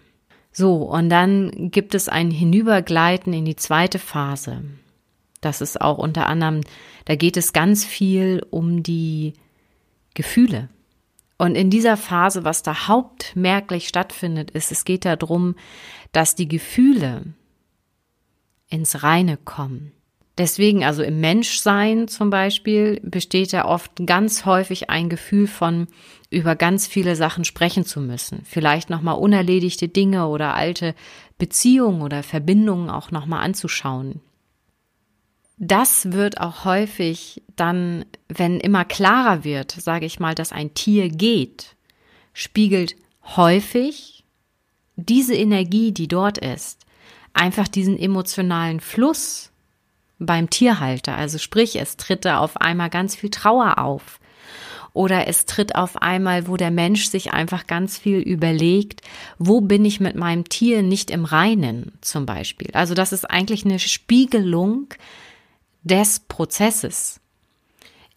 [0.52, 4.64] So, und dann gibt es ein Hinübergleiten in die zweite Phase.
[5.40, 6.62] Das ist auch unter anderem,
[7.06, 9.34] da geht es ganz viel um die
[10.14, 10.70] Gefühle.
[11.38, 15.56] Und in dieser Phase, was da hauptmerklich stattfindet, ist, es geht darum,
[16.12, 17.34] dass die Gefühle
[18.70, 19.92] ins Reine kommen.
[20.38, 25.88] Deswegen, also im Menschsein zum Beispiel, besteht ja oft ganz häufig ein Gefühl von,
[26.30, 28.42] über ganz viele Sachen sprechen zu müssen.
[28.46, 30.96] Vielleicht nochmal unerledigte Dinge oder alte
[31.38, 34.22] Beziehungen oder Verbindungen auch nochmal anzuschauen.
[35.58, 41.10] Das wird auch häufig dann, wenn immer klarer wird, sage ich mal, dass ein Tier
[41.10, 41.76] geht,
[42.34, 42.96] spiegelt
[43.36, 44.21] häufig
[45.02, 46.86] diese Energie, die dort ist,
[47.34, 49.52] einfach diesen emotionalen Fluss
[50.20, 51.16] beim Tierhalter.
[51.16, 54.20] Also sprich, es tritt da auf einmal ganz viel Trauer auf.
[54.94, 59.02] Oder es tritt auf einmal, wo der Mensch sich einfach ganz viel überlegt,
[59.40, 62.72] wo bin ich mit meinem Tier nicht im Reinen zum Beispiel.
[62.74, 64.94] Also das ist eigentlich eine Spiegelung
[65.84, 67.21] des Prozesses.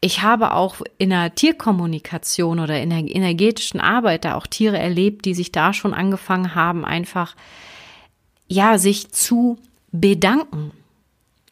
[0.04, 5.24] Ich habe auch in der Tierkommunikation oder in der energetischen Arbeit da auch Tiere erlebt,
[5.24, 7.34] die sich da schon angefangen haben, einfach,
[8.46, 9.56] ja, sich zu
[9.92, 10.72] bedanken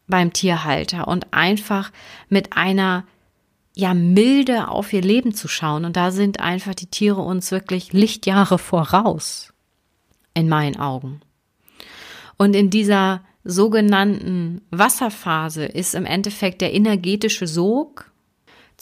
[0.07, 1.93] beim Tierhalter und einfach
[2.29, 3.05] mit einer
[3.75, 7.95] ja milde auf ihr Leben zu schauen und da sind einfach die Tiere uns wirklich
[7.95, 9.55] Lichtjahre voraus
[10.35, 11.23] in meinen Augen.
[12.37, 18.12] Und in dieser sogenannten Wasserphase ist im Endeffekt der energetische Sog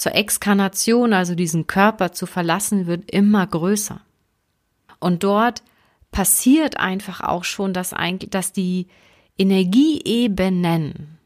[0.00, 4.00] zur Exkarnation, also diesen Körper zu verlassen, wird immer größer.
[4.98, 5.62] Und dort
[6.10, 8.86] passiert einfach auch schon, dass eigentlich, dass die
[9.36, 11.18] Energieebenen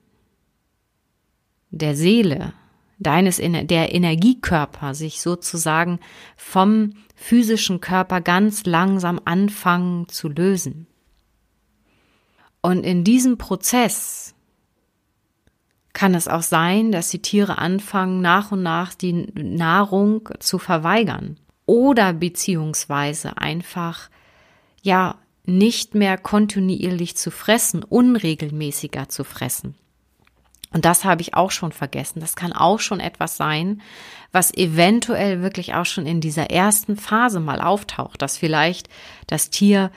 [1.70, 2.52] der Seele,
[2.98, 6.00] deines, der Energiekörper sich sozusagen
[6.36, 10.88] vom physischen Körper ganz langsam anfangen zu lösen.
[12.60, 14.33] Und in diesem Prozess
[15.94, 21.38] kann es auch sein, dass die Tiere anfangen, nach und nach die Nahrung zu verweigern
[21.64, 24.10] oder beziehungsweise einfach,
[24.82, 29.74] ja, nicht mehr kontinuierlich zu fressen, unregelmäßiger zu fressen.
[30.72, 32.18] Und das habe ich auch schon vergessen.
[32.18, 33.80] Das kann auch schon etwas sein,
[34.32, 38.88] was eventuell wirklich auch schon in dieser ersten Phase mal auftaucht, dass vielleicht
[39.28, 39.92] das Tier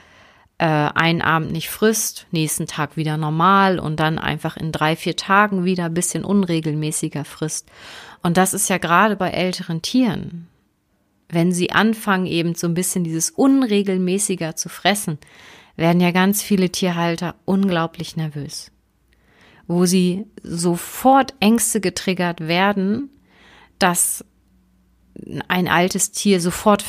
[0.58, 5.16] äh, einen Abend nicht frisst, nächsten Tag wieder normal und dann einfach in drei, vier
[5.16, 7.70] Tagen wieder ein bisschen unregelmäßiger frisst.
[8.22, 10.48] Und das ist ja gerade bei älteren Tieren
[11.28, 15.18] wenn sie anfangen, eben so ein bisschen dieses unregelmäßiger zu fressen,
[15.76, 18.72] werden ja ganz viele Tierhalter unglaublich nervös.
[19.66, 23.10] Wo sie sofort Ängste getriggert werden,
[23.78, 24.24] dass
[25.48, 26.84] ein altes Tier sofort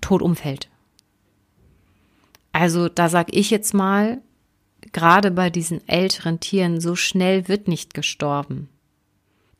[0.00, 0.68] tot umfällt.
[2.54, 4.22] Also da sag ich jetzt mal,
[4.92, 8.68] gerade bei diesen älteren Tieren, so schnell wird nicht gestorben.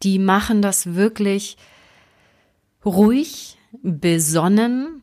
[0.04, 1.56] Die machen das wirklich
[2.84, 5.02] ruhig, besonnen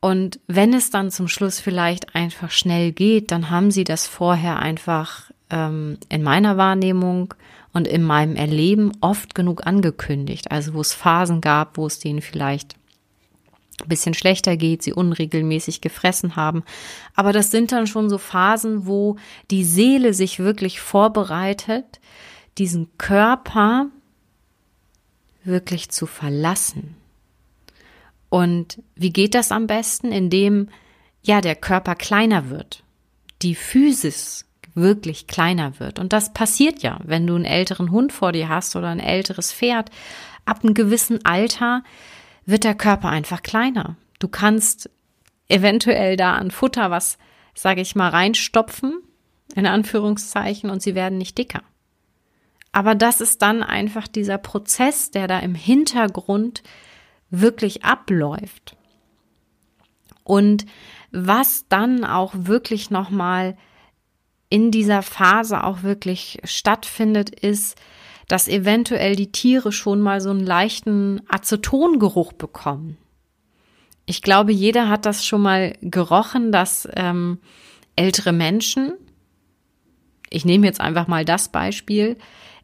[0.00, 4.58] und wenn es dann zum Schluss vielleicht einfach schnell geht, dann haben sie das vorher
[4.60, 7.34] einfach ähm, in meiner Wahrnehmung
[7.74, 10.50] und in meinem Erleben oft genug angekündigt.
[10.50, 12.77] Also wo es Phasen gab, wo es denen vielleicht
[13.86, 16.64] bisschen schlechter geht, sie unregelmäßig gefressen haben.
[17.14, 19.16] Aber das sind dann schon so Phasen, wo
[19.50, 22.00] die Seele sich wirklich vorbereitet,
[22.58, 23.86] diesen Körper
[25.44, 26.96] wirklich zu verlassen.
[28.28, 30.12] Und wie geht das am besten?
[30.12, 30.68] Indem
[31.22, 32.82] ja der Körper kleiner wird,
[33.42, 35.98] die Physis wirklich kleiner wird.
[35.98, 39.52] Und das passiert ja, wenn du einen älteren Hund vor dir hast oder ein älteres
[39.52, 39.90] Pferd.
[40.44, 41.82] Ab einem gewissen Alter
[42.48, 43.96] wird der Körper einfach kleiner.
[44.18, 44.88] Du kannst
[45.48, 47.18] eventuell da an Futter was,
[47.54, 49.02] sage ich mal, reinstopfen,
[49.54, 51.62] in Anführungszeichen, und sie werden nicht dicker.
[52.72, 56.62] Aber das ist dann einfach dieser Prozess, der da im Hintergrund
[57.28, 58.76] wirklich abläuft.
[60.24, 60.64] Und
[61.10, 63.58] was dann auch wirklich nochmal
[64.48, 67.78] in dieser Phase auch wirklich stattfindet, ist,
[68.28, 72.98] dass eventuell die Tiere schon mal so einen leichten Acetongeruch bekommen.
[74.04, 77.38] Ich glaube, jeder hat das schon mal gerochen, dass ähm,
[77.96, 78.94] ältere Menschen,
[80.30, 82.16] ich nehme jetzt einfach mal das Beispiel,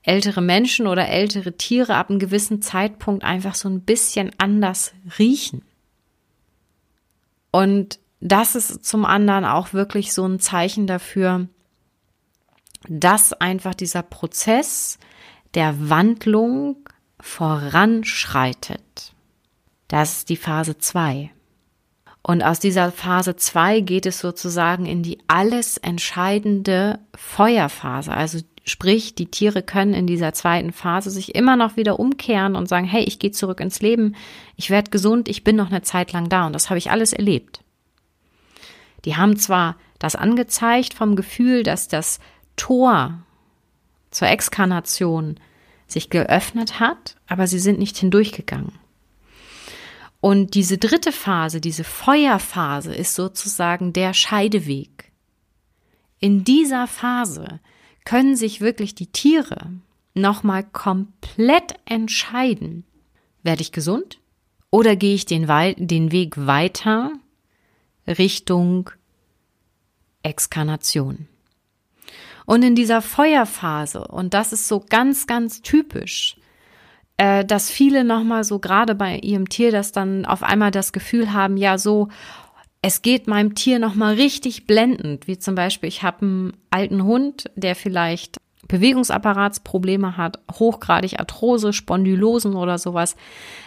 [0.03, 5.63] ältere Menschen oder ältere Tiere ab einem gewissen Zeitpunkt einfach so ein bisschen anders riechen.
[7.51, 11.49] Und das ist zum anderen auch wirklich so ein Zeichen dafür,
[12.89, 14.99] dass einfach dieser Prozess
[15.55, 16.77] der Wandlung
[17.21, 19.13] voranschreitet.
[19.89, 21.31] Das ist die Phase 2.
[22.23, 29.15] Und aus dieser Phase 2 geht es sozusagen in die alles entscheidende Feuerphase, also Sprich,
[29.15, 33.05] die Tiere können in dieser zweiten Phase sich immer noch wieder umkehren und sagen, hey,
[33.05, 34.17] ich gehe zurück ins Leben,
[34.57, 37.13] ich werde gesund, ich bin noch eine Zeit lang da und das habe ich alles
[37.13, 37.61] erlebt.
[39.05, 42.21] Die haben zwar das angezeigt vom Gefühl, dass das
[42.57, 43.19] Tor
[44.15, 45.41] zur Exkarnation
[45.87, 48.73] sich geöffnet hat, aber sie sind nicht hindurchgegangen.
[50.21, 55.13] Und diese dritte Phase, diese Feuerphase ist sozusagen der Scheideweg.
[56.21, 57.61] In dieser Phase
[58.05, 59.73] können sich wirklich die Tiere
[60.15, 62.85] nochmal komplett entscheiden.
[63.43, 64.21] Werde ich gesund
[64.71, 65.47] oder gehe ich den,
[65.77, 67.13] den Weg weiter
[68.07, 68.91] Richtung
[70.23, 71.29] Exkarnation?
[72.47, 76.37] Und in dieser Feuerphase, und das ist so ganz, ganz typisch,
[77.17, 81.33] äh, dass viele nochmal so gerade bei ihrem Tier das dann auf einmal das Gefühl
[81.33, 82.09] haben, ja, so,
[82.83, 87.51] es geht meinem Tier nochmal richtig blendend, wie zum Beispiel, ich habe einen alten Hund,
[87.55, 88.37] der vielleicht
[88.69, 93.17] Bewegungsapparatsprobleme hat, hochgradig Arthrose, Spondylosen oder sowas,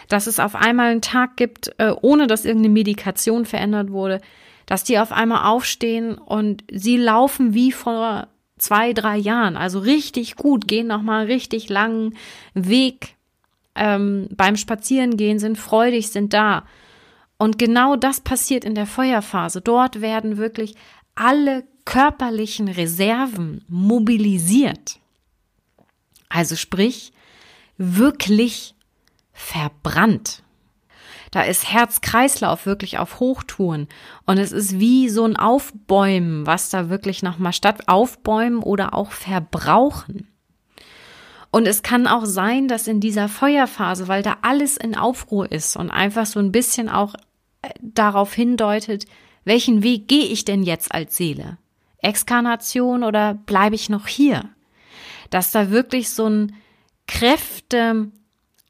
[0.08, 4.20] dass es auf einmal einen Tag gibt, äh, ohne dass irgendeine Medikation verändert wurde,
[4.66, 10.36] dass die auf einmal aufstehen und sie laufen wie vor zwei, drei Jahren, also richtig
[10.36, 12.16] gut, gehen nochmal richtig langen
[12.54, 13.16] Weg
[13.74, 16.64] ähm, beim Spazierengehen, sind freudig, sind da.
[17.38, 19.60] Und genau das passiert in der Feuerphase.
[19.60, 20.74] Dort werden wirklich
[21.14, 24.98] alle körperlichen Reserven mobilisiert.
[26.28, 27.12] Also sprich,
[27.78, 28.74] wirklich
[29.32, 30.42] verbrannt.
[31.30, 33.88] Da ist Herz-Kreislauf wirklich auf Hochtouren.
[34.26, 39.10] Und es ist wie so ein Aufbäumen, was da wirklich nochmal statt aufbäumen oder auch
[39.10, 40.28] verbrauchen.
[41.50, 45.76] Und es kann auch sein, dass in dieser Feuerphase, weil da alles in Aufruhr ist
[45.76, 47.14] und einfach so ein bisschen auch
[47.62, 49.06] äh, darauf hindeutet,
[49.44, 51.56] welchen Weg gehe ich denn jetzt als Seele?
[52.02, 54.44] Exkarnation oder bleibe ich noch hier?
[55.30, 56.54] Dass da wirklich so ein
[57.06, 58.12] Kräfte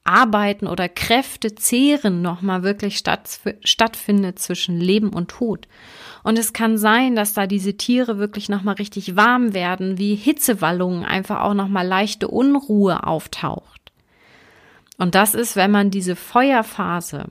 [0.08, 5.68] arbeiten oder Kräfte zehren nochmal wirklich statt, stattfindet zwischen Leben und Tod.
[6.24, 11.04] Und es kann sein, dass da diese Tiere wirklich nochmal richtig warm werden, wie Hitzewallungen,
[11.04, 13.92] einfach auch nochmal leichte Unruhe auftaucht.
[14.96, 17.26] Und das ist, wenn man diese Feuerphase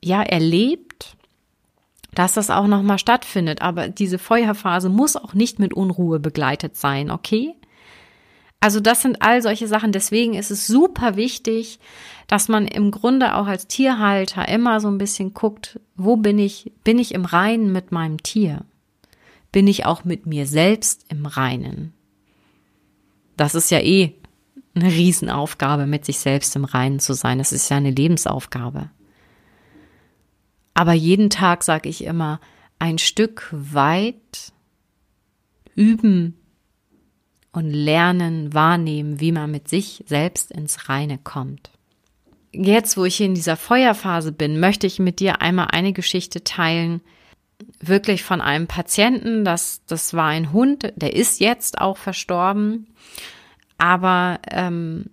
[0.00, 1.16] ja erlebt,
[2.14, 3.60] dass das auch nochmal stattfindet.
[3.60, 7.54] Aber diese Feuerphase muss auch nicht mit Unruhe begleitet sein, okay?
[8.62, 9.90] Also das sind all solche Sachen.
[9.90, 11.80] Deswegen ist es super wichtig,
[12.28, 16.70] dass man im Grunde auch als Tierhalter immer so ein bisschen guckt, wo bin ich,
[16.84, 18.64] bin ich im Reinen mit meinem Tier?
[19.50, 21.92] Bin ich auch mit mir selbst im Reinen?
[23.36, 24.14] Das ist ja eh
[24.76, 27.38] eine Riesenaufgabe, mit sich selbst im Reinen zu sein.
[27.38, 28.90] Das ist ja eine Lebensaufgabe.
[30.72, 32.38] Aber jeden Tag sage ich immer,
[32.78, 34.52] ein Stück weit
[35.74, 36.36] üben
[37.52, 41.70] und lernen, wahrnehmen, wie man mit sich selbst ins Reine kommt.
[42.52, 47.00] Jetzt, wo ich in dieser Feuerphase bin, möchte ich mit dir einmal eine Geschichte teilen,
[47.80, 52.88] wirklich von einem Patienten, das, das war ein Hund, der ist jetzt auch verstorben,
[53.78, 55.06] aber ähm,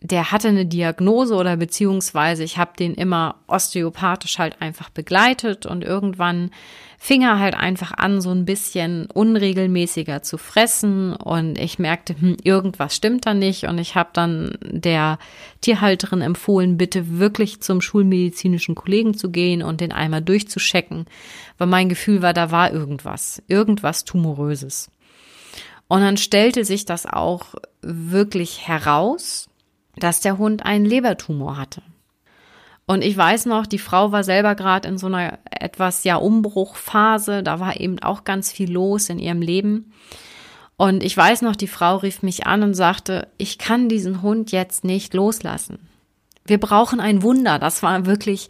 [0.00, 5.82] der hatte eine Diagnose oder beziehungsweise ich habe den immer osteopathisch halt einfach begleitet und
[5.82, 6.50] irgendwann
[7.00, 12.36] fing er halt einfach an, so ein bisschen unregelmäßiger zu fressen und ich merkte, hm,
[12.42, 15.18] irgendwas stimmt da nicht und ich habe dann der
[15.62, 21.06] Tierhalterin empfohlen, bitte wirklich zum schulmedizinischen Kollegen zu gehen und den einmal durchzuschecken,
[21.56, 24.90] weil mein Gefühl war, da war irgendwas, irgendwas tumoröses.
[25.88, 29.47] Und dann stellte sich das auch wirklich heraus
[30.00, 31.82] dass der Hund einen Lebertumor hatte.
[32.86, 37.42] Und ich weiß noch, die Frau war selber gerade in so einer etwas ja Umbruchphase,
[37.42, 39.92] da war eben auch ganz viel los in ihrem Leben.
[40.78, 44.52] Und ich weiß noch, die Frau rief mich an und sagte, ich kann diesen Hund
[44.52, 45.80] jetzt nicht loslassen.
[46.46, 47.58] Wir brauchen ein Wunder.
[47.58, 48.48] Das war wirklich,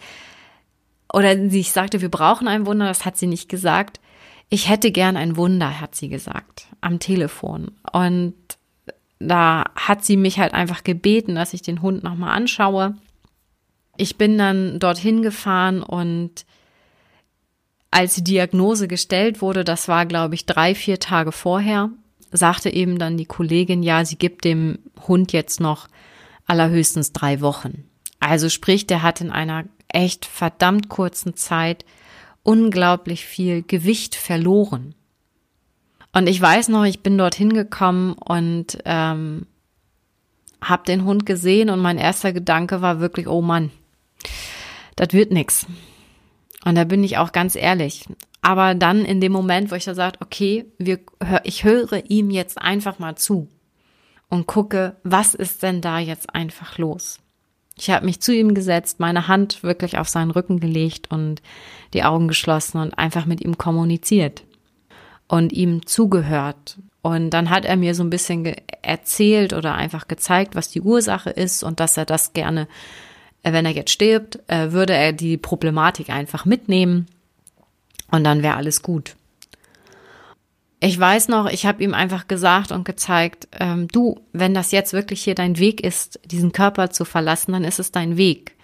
[1.12, 3.98] oder sie sagte, wir brauchen ein Wunder, das hat sie nicht gesagt.
[4.50, 7.72] Ich hätte gern ein Wunder, hat sie gesagt, am Telefon.
[7.92, 8.34] Und
[9.20, 12.96] da hat sie mich halt einfach gebeten, dass ich den Hund nochmal anschaue.
[13.96, 16.46] Ich bin dann dorthin gefahren und
[17.90, 21.90] als die Diagnose gestellt wurde, das war, glaube ich, drei, vier Tage vorher,
[22.30, 25.88] sagte eben dann die Kollegin, ja, sie gibt dem Hund jetzt noch
[26.46, 27.84] allerhöchstens drei Wochen.
[28.20, 31.84] Also sprich, der hat in einer echt verdammt kurzen Zeit
[32.42, 34.94] unglaublich viel Gewicht verloren.
[36.12, 39.46] Und ich weiß noch, ich bin dorthin gekommen und ähm,
[40.62, 43.70] habe den Hund gesehen und mein erster Gedanke war wirklich, oh Mann,
[44.96, 45.66] das wird nix.
[46.64, 48.04] Und da bin ich auch ganz ehrlich.
[48.40, 51.00] Aber dann in dem Moment, wo ich da sage, okay, wir,
[51.44, 53.48] ich höre ihm jetzt einfach mal zu
[54.28, 57.20] und gucke, was ist denn da jetzt einfach los?
[57.76, 61.42] Ich habe mich zu ihm gesetzt, meine Hand wirklich auf seinen Rücken gelegt und
[61.94, 64.42] die Augen geschlossen und einfach mit ihm kommuniziert
[65.28, 66.78] und ihm zugehört.
[67.02, 71.30] Und dann hat er mir so ein bisschen erzählt oder einfach gezeigt, was die Ursache
[71.30, 72.66] ist und dass er das gerne,
[73.42, 77.06] äh, wenn er jetzt stirbt, äh, würde er die Problematik einfach mitnehmen
[78.10, 79.14] und dann wäre alles gut.
[80.80, 84.92] Ich weiß noch, ich habe ihm einfach gesagt und gezeigt, ähm, du, wenn das jetzt
[84.92, 88.54] wirklich hier dein Weg ist, diesen Körper zu verlassen, dann ist es dein Weg.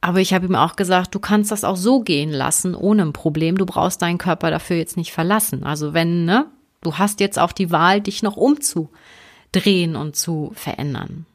[0.00, 3.12] Aber ich habe ihm auch gesagt, du kannst das auch so gehen lassen, ohne ein
[3.12, 3.58] Problem.
[3.58, 5.64] Du brauchst deinen Körper dafür jetzt nicht verlassen.
[5.64, 6.46] Also wenn, ne,
[6.82, 11.26] du hast jetzt auch die Wahl, dich noch umzudrehen und zu verändern.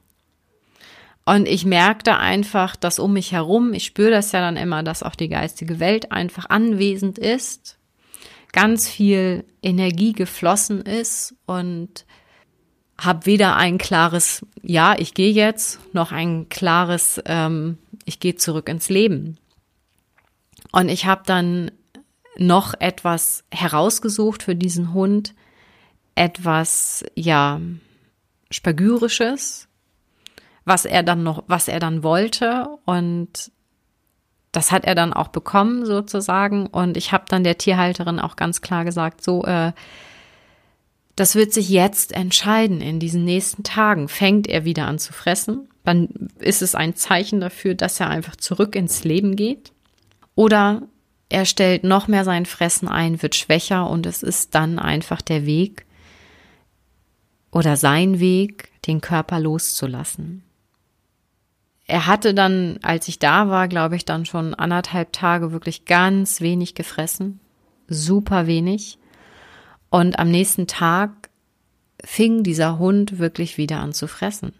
[1.25, 5.03] Und ich merkte einfach, dass um mich herum, ich spüre das ja dann immer, dass
[5.03, 7.77] auch die geistige Welt einfach anwesend ist,
[8.51, 12.05] ganz viel Energie geflossen ist und
[12.97, 17.77] habe weder ein klares Ja, ich gehe jetzt, noch ein klares ähm,
[18.11, 19.37] ich gehe zurück ins Leben.
[20.73, 21.71] Und ich habe dann
[22.37, 25.33] noch etwas herausgesucht für diesen Hund,
[26.15, 27.61] etwas ja
[28.49, 29.69] spagyrisches,
[30.65, 33.51] was er dann noch, was er dann wollte und
[34.51, 38.59] das hat er dann auch bekommen sozusagen und ich habe dann der Tierhalterin auch ganz
[38.59, 39.71] klar gesagt, so äh,
[41.15, 44.07] das wird sich jetzt entscheiden in diesen nächsten Tagen.
[44.09, 48.35] Fängt er wieder an zu fressen dann ist es ein Zeichen dafür, dass er einfach
[48.35, 49.71] zurück ins Leben geht.
[50.35, 50.83] Oder
[51.29, 55.45] er stellt noch mehr sein Fressen ein, wird schwächer und es ist dann einfach der
[55.45, 55.85] Weg
[57.51, 60.43] oder sein Weg, den Körper loszulassen.
[61.85, 66.39] Er hatte dann, als ich da war, glaube ich, dann schon anderthalb Tage wirklich ganz
[66.39, 67.39] wenig gefressen,
[67.87, 68.97] super wenig.
[69.89, 71.29] Und am nächsten Tag
[72.03, 74.53] fing dieser Hund wirklich wieder an zu fressen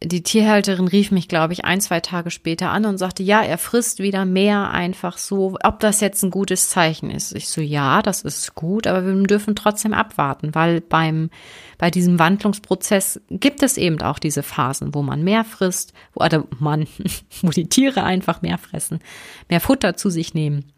[0.00, 3.58] die Tierhalterin rief mich, glaube ich, ein, zwei Tage später an und sagte, ja, er
[3.58, 7.34] frisst wieder mehr einfach so, ob das jetzt ein gutes Zeichen ist.
[7.34, 11.30] Ich so, ja, das ist gut, aber wir dürfen trotzdem abwarten, weil beim,
[11.78, 16.44] bei diesem Wandlungsprozess gibt es eben auch diese Phasen, wo man mehr frisst, wo, oder
[16.60, 16.86] man,
[17.42, 19.00] wo die Tiere einfach mehr fressen,
[19.48, 20.72] mehr Futter zu sich nehmen.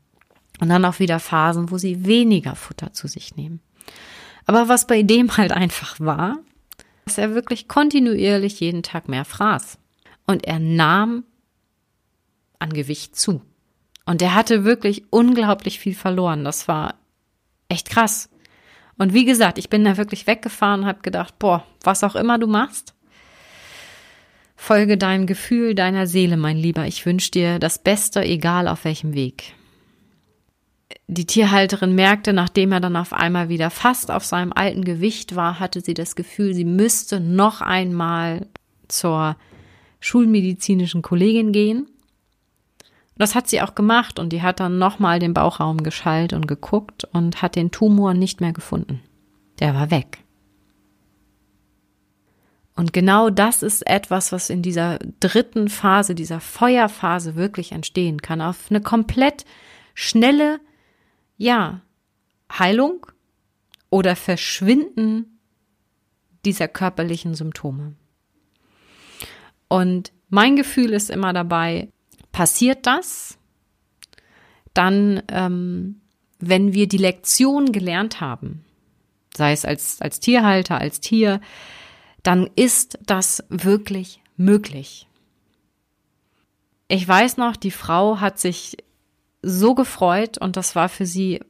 [0.61, 3.61] Und dann auch wieder Phasen, wo sie weniger Futter zu sich nehmen.
[4.47, 6.39] Aber was bei dem halt einfach war,
[7.11, 9.79] dass er wirklich kontinuierlich jeden Tag mehr fraß.
[10.29, 11.25] Und er nahm
[12.61, 13.43] an Gewicht zu.
[14.07, 16.45] Und er hatte wirklich unglaublich viel verloren.
[16.45, 16.95] Das war
[17.69, 18.31] echt krass.
[18.97, 22.39] Und wie gesagt, ich bin da wirklich weggefahren und habe gedacht, boah, was auch immer
[22.39, 22.95] du machst,
[24.55, 26.87] folge deinem Gefühl, deiner Seele, mein Lieber.
[26.87, 29.55] Ich wünsche dir das Beste, egal auf welchem Weg
[31.07, 35.61] die Tierhalterin merkte, nachdem er dann auf einmal wieder fast auf seinem alten Gewicht war,
[35.61, 38.47] hatte sie das Gefühl, sie müsste noch einmal
[38.89, 39.37] zur
[40.01, 41.87] schulmedizinischen Kollegin gehen.
[43.17, 47.05] Das hat sie auch gemacht und die hat dann nochmal den Bauchraum geschallt und geguckt
[47.13, 49.03] und hat den Tumor nicht mehr gefunden.
[49.59, 50.25] Der war weg.
[52.77, 58.41] Und genau das ist etwas, was in dieser dritten Phase, dieser Feuerphase wirklich entstehen kann.
[58.41, 59.45] Auf eine komplett
[59.93, 60.61] schnelle,
[61.41, 61.81] ja,
[62.53, 63.07] Heilung
[63.89, 65.41] oder Verschwinden
[66.45, 67.95] dieser körperlichen Symptome.
[69.67, 71.89] Und mein Gefühl ist immer dabei,
[72.31, 73.39] passiert das,
[74.75, 76.03] dann, ähm,
[76.41, 78.63] wenn wir die Lektion gelernt haben,
[79.35, 81.41] sei es als, als Tierhalter, als Tier,
[82.23, 85.09] dann ist das wirklich möglich.
[86.89, 88.77] Ich weiß noch, die Frau hat sich
[89.43, 91.41] so gefreut und das war für sie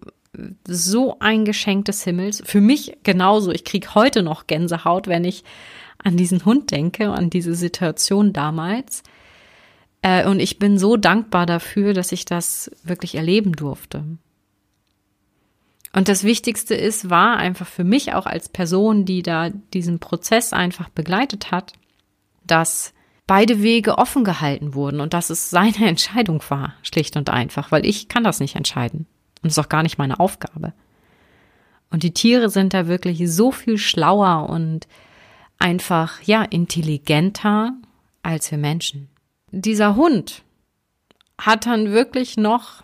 [0.67, 2.43] so ein Geschenk des Himmels.
[2.45, 3.51] Für mich genauso.
[3.51, 5.45] Ich kriege heute noch Gänsehaut, wenn ich
[5.99, 9.03] an diesen Hund denke, an diese Situation damals.
[10.03, 14.05] Äh, und ich bin so dankbar dafür, dass ich das wirklich erleben durfte.
[15.93, 20.53] Und das Wichtigste ist, war einfach für mich auch als Person, die da diesen Prozess
[20.53, 21.73] einfach begleitet hat,
[22.47, 22.95] dass
[23.31, 27.87] beide Wege offen gehalten wurden und dass es seine Entscheidung war, schlicht und einfach, weil
[27.87, 29.07] ich kann das nicht entscheiden.
[29.41, 30.73] Und es ist auch gar nicht meine Aufgabe.
[31.93, 34.89] Und die Tiere sind da wirklich so viel schlauer und
[35.61, 37.75] einfach, ja, intelligenter
[38.25, 39.09] als wir Menschen.
[39.53, 40.43] Dieser Hund
[41.39, 42.83] hat dann wirklich noch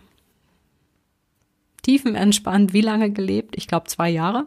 [1.83, 3.57] tiefenentspannt wie lange gelebt?
[3.57, 4.47] Ich glaube zwei Jahre.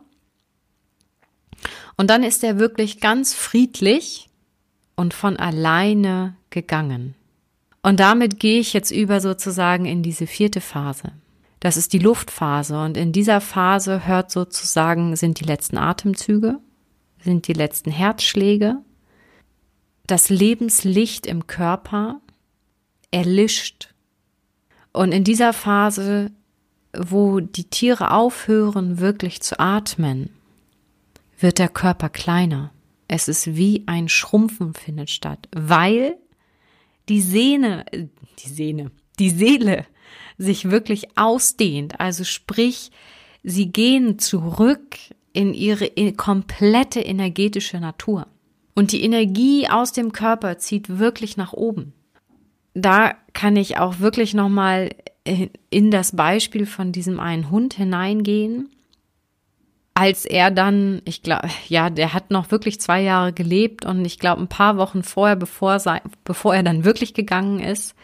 [1.98, 4.29] Und dann ist er wirklich ganz friedlich
[5.00, 7.16] und von alleine gegangen.
[7.82, 11.14] Und damit gehe ich jetzt über sozusagen in diese vierte Phase.
[11.62, 16.60] Das ist die Luftphase und in dieser Phase hört sozusagen sind die letzten Atemzüge,
[17.24, 18.78] sind die letzten Herzschläge,
[20.06, 22.20] das Lebenslicht im Körper
[23.10, 23.94] erlischt.
[24.92, 26.32] Und in dieser Phase,
[26.92, 30.30] wo die Tiere aufhören wirklich zu atmen,
[31.40, 32.72] wird der Körper kleiner.
[33.10, 36.16] Es ist wie ein Schrumpfen findet statt, weil
[37.10, 39.86] die Sehne, die Sehne, die Seele
[40.38, 42.00] sich wirklich ausdehnt.
[42.00, 42.92] Also sprich,
[43.44, 44.96] sie gehen zurück
[45.34, 48.28] in ihre komplette energetische Natur.
[48.76, 51.94] Und die Energie aus dem Körper zieht wirklich nach oben.
[52.76, 54.92] Da kann ich auch wirklich nochmal
[55.72, 58.70] in das Beispiel von diesem einen Hund hineingehen
[60.00, 64.18] als er dann, ich glaube, ja, der hat noch wirklich zwei Jahre gelebt und ich
[64.18, 65.78] glaube, ein paar Wochen vorher, bevor,
[66.24, 67.96] bevor er dann wirklich gegangen ist,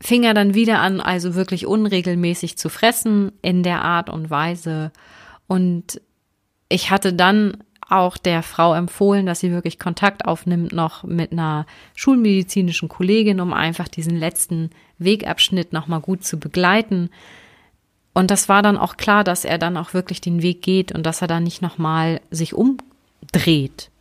[0.00, 4.90] fing er dann wieder an, also wirklich unregelmäßig zu fressen in der Art und Weise.
[5.46, 6.00] Und
[6.68, 7.58] ich hatte dann
[7.88, 13.52] auch der Frau empfohlen, dass sie wirklich Kontakt aufnimmt noch mit einer schulmedizinischen Kollegin, um
[13.52, 17.10] einfach diesen letzten Wegabschnitt nochmal gut zu begleiten.
[18.18, 21.06] Und das war dann auch klar, dass er dann auch wirklich den Weg geht und
[21.06, 23.92] dass er dann nicht nochmal sich umdreht.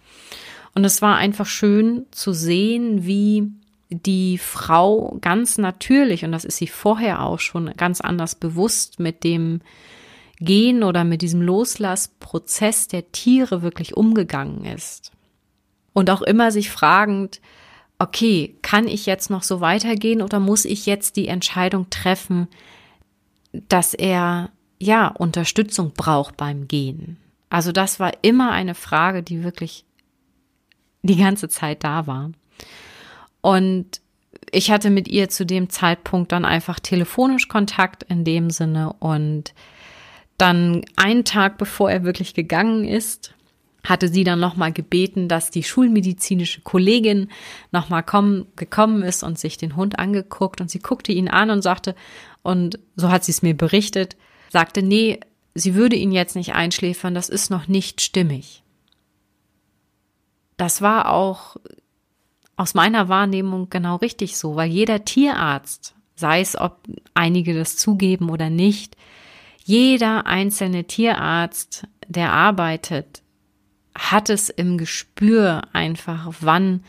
[0.73, 3.51] Und es war einfach schön zu sehen, wie
[3.91, 9.23] die Frau ganz natürlich, und das ist sie vorher auch schon ganz anders bewusst mit
[9.23, 9.61] dem
[10.39, 15.11] Gehen oder mit diesem Loslassprozess der Tiere wirklich umgegangen ist.
[15.93, 17.39] Und auch immer sich fragend,
[17.99, 22.47] okay, kann ich jetzt noch so weitergehen oder muss ich jetzt die Entscheidung treffen,
[23.51, 27.17] dass er ja Unterstützung braucht beim Gehen?
[27.49, 29.85] Also das war immer eine Frage, die wirklich
[31.01, 32.31] die ganze Zeit da war.
[33.41, 34.01] Und
[34.51, 39.53] ich hatte mit ihr zu dem Zeitpunkt dann einfach telefonisch Kontakt in dem Sinne und
[40.37, 43.33] dann einen Tag bevor er wirklich gegangen ist,
[43.87, 47.29] hatte sie dann nochmal gebeten, dass die schulmedizinische Kollegin
[47.71, 51.95] nochmal gekommen ist und sich den Hund angeguckt und sie guckte ihn an und sagte,
[52.43, 54.17] und so hat sie es mir berichtet,
[54.49, 55.19] sagte, nee,
[55.55, 58.63] sie würde ihn jetzt nicht einschläfern, das ist noch nicht stimmig.
[60.57, 61.55] Das war auch
[62.57, 66.79] aus meiner Wahrnehmung genau richtig so, weil jeder Tierarzt, sei es ob
[67.13, 68.97] einige das zugeben oder nicht,
[69.63, 73.21] jeder einzelne Tierarzt, der arbeitet,
[73.97, 76.83] hat es im Gespür einfach, wann,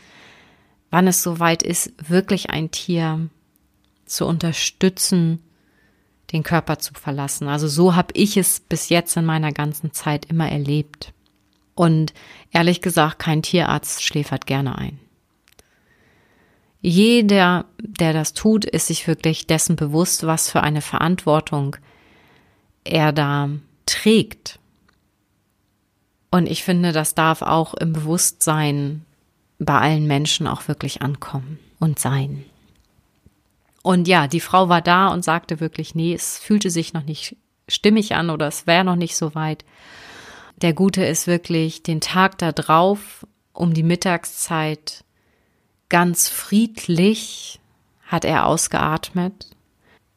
[0.91, 3.29] wann es soweit ist, wirklich ein Tier
[4.05, 5.41] zu unterstützen,
[6.31, 7.47] den Körper zu verlassen.
[7.47, 11.13] Also so habe ich es bis jetzt in meiner ganzen Zeit immer erlebt.
[11.73, 12.13] Und
[12.51, 14.99] ehrlich gesagt, kein Tierarzt schläfert gerne ein.
[16.81, 21.75] Jeder, der das tut, ist sich wirklich dessen bewusst, was für eine Verantwortung
[22.83, 23.49] er da
[23.85, 24.59] trägt.
[26.31, 29.05] Und ich finde, das darf auch im Bewusstsein
[29.57, 32.45] bei allen Menschen auch wirklich ankommen und sein.
[33.81, 37.35] Und ja, die Frau war da und sagte wirklich, nee, es fühlte sich noch nicht
[37.67, 39.65] stimmig an oder es wäre noch nicht so weit.
[40.57, 45.03] Der Gute ist wirklich den Tag da drauf um die Mittagszeit
[45.89, 47.59] ganz friedlich
[48.05, 49.49] hat er ausgeatmet,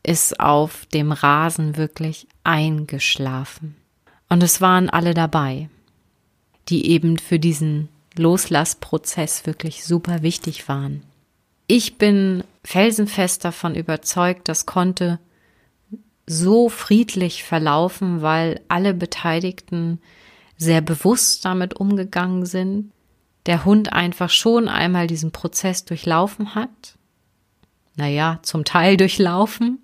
[0.03, 3.77] ist auf dem Rasen wirklich eingeschlafen.
[4.29, 5.69] Und es waren alle dabei
[6.73, 11.03] die eben für diesen Loslassprozess wirklich super wichtig waren.
[11.67, 15.19] Ich bin felsenfest davon überzeugt, das konnte
[16.27, 20.01] so friedlich verlaufen, weil alle Beteiligten
[20.57, 22.91] sehr bewusst damit umgegangen sind.
[23.45, 26.97] Der Hund einfach schon einmal diesen Prozess durchlaufen hat.
[27.97, 29.82] Naja, zum Teil durchlaufen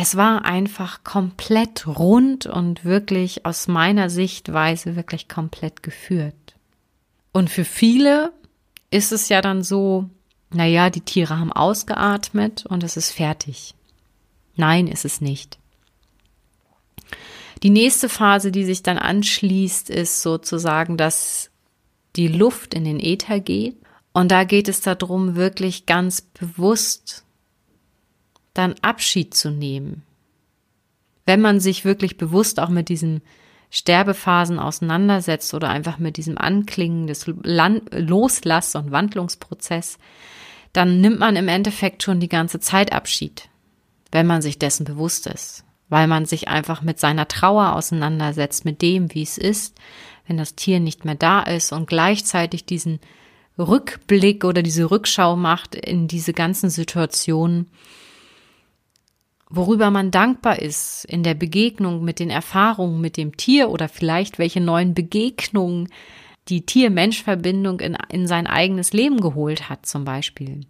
[0.00, 6.54] es war einfach komplett rund und wirklich aus meiner Sichtweise wirklich komplett geführt.
[7.32, 8.32] Und für viele
[8.92, 10.08] ist es ja dann so,
[10.50, 13.74] naja, die Tiere haben ausgeatmet und es ist fertig.
[14.54, 15.58] Nein, ist es nicht.
[17.64, 21.50] Die nächste Phase, die sich dann anschließt, ist sozusagen, dass
[22.14, 23.74] die Luft in den Äther geht.
[24.12, 27.24] Und da geht es darum, wirklich ganz bewusst
[28.58, 30.02] dann Abschied zu nehmen.
[31.24, 33.22] Wenn man sich wirklich bewusst auch mit diesen
[33.70, 39.98] Sterbephasen auseinandersetzt oder einfach mit diesem Anklingen des Loslass- und Wandlungsprozess,
[40.72, 43.48] dann nimmt man im Endeffekt schon die ganze Zeit Abschied,
[44.10, 48.82] wenn man sich dessen bewusst ist, weil man sich einfach mit seiner Trauer auseinandersetzt, mit
[48.82, 49.76] dem, wie es ist,
[50.26, 53.00] wenn das Tier nicht mehr da ist und gleichzeitig diesen
[53.58, 57.68] Rückblick oder diese Rückschau macht in diese ganzen Situationen
[59.50, 64.38] worüber man dankbar ist in der Begegnung mit den Erfahrungen mit dem Tier oder vielleicht
[64.38, 65.88] welche neuen Begegnungen
[66.48, 70.62] die Tier-Mensch-Verbindung in, in sein eigenes Leben geholt hat, zum Beispiel.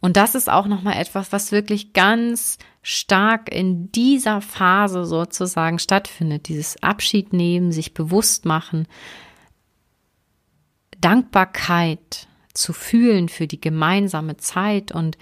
[0.00, 6.48] Und das ist auch nochmal etwas, was wirklich ganz stark in dieser Phase sozusagen stattfindet.
[6.48, 8.86] Dieses Abschied nehmen, sich bewusst machen,
[11.00, 15.18] Dankbarkeit zu fühlen für die gemeinsame Zeit und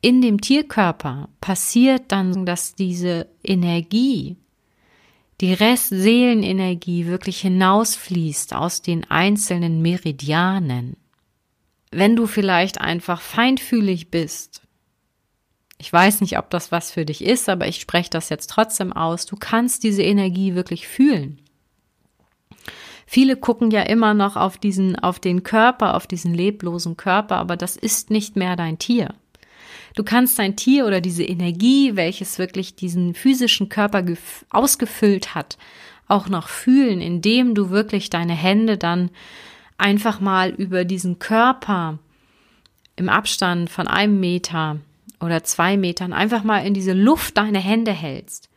[0.00, 4.36] in dem Tierkörper passiert dann, dass diese Energie,
[5.40, 10.96] die Restseelenenergie wirklich hinausfließt aus den einzelnen Meridianen.
[11.90, 14.62] Wenn du vielleicht einfach feinfühlig bist,
[15.78, 18.92] ich weiß nicht, ob das was für dich ist, aber ich spreche das jetzt trotzdem
[18.92, 21.40] aus, du kannst diese Energie wirklich fühlen.
[23.06, 27.56] Viele gucken ja immer noch auf diesen, auf den Körper, auf diesen leblosen Körper, aber
[27.56, 29.14] das ist nicht mehr dein Tier.
[29.98, 34.04] Du kannst dein Tier oder diese Energie, welches wirklich diesen physischen Körper
[34.48, 35.58] ausgefüllt hat,
[36.06, 39.10] auch noch fühlen, indem du wirklich deine Hände dann
[39.76, 41.98] einfach mal über diesen Körper
[42.94, 44.78] im Abstand von einem Meter
[45.18, 48.48] oder zwei Metern einfach mal in diese Luft deine Hände hältst.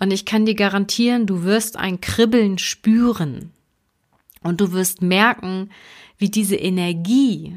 [0.00, 3.52] Und ich kann dir garantieren, du wirst ein Kribbeln spüren.
[4.42, 5.68] Und du wirst merken,
[6.16, 7.54] wie diese Energie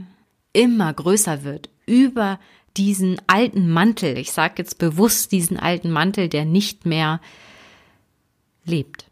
[0.51, 2.39] immer größer wird über
[2.77, 7.19] diesen alten Mantel, ich sage jetzt bewusst diesen alten Mantel, der nicht mehr
[8.65, 9.09] lebt.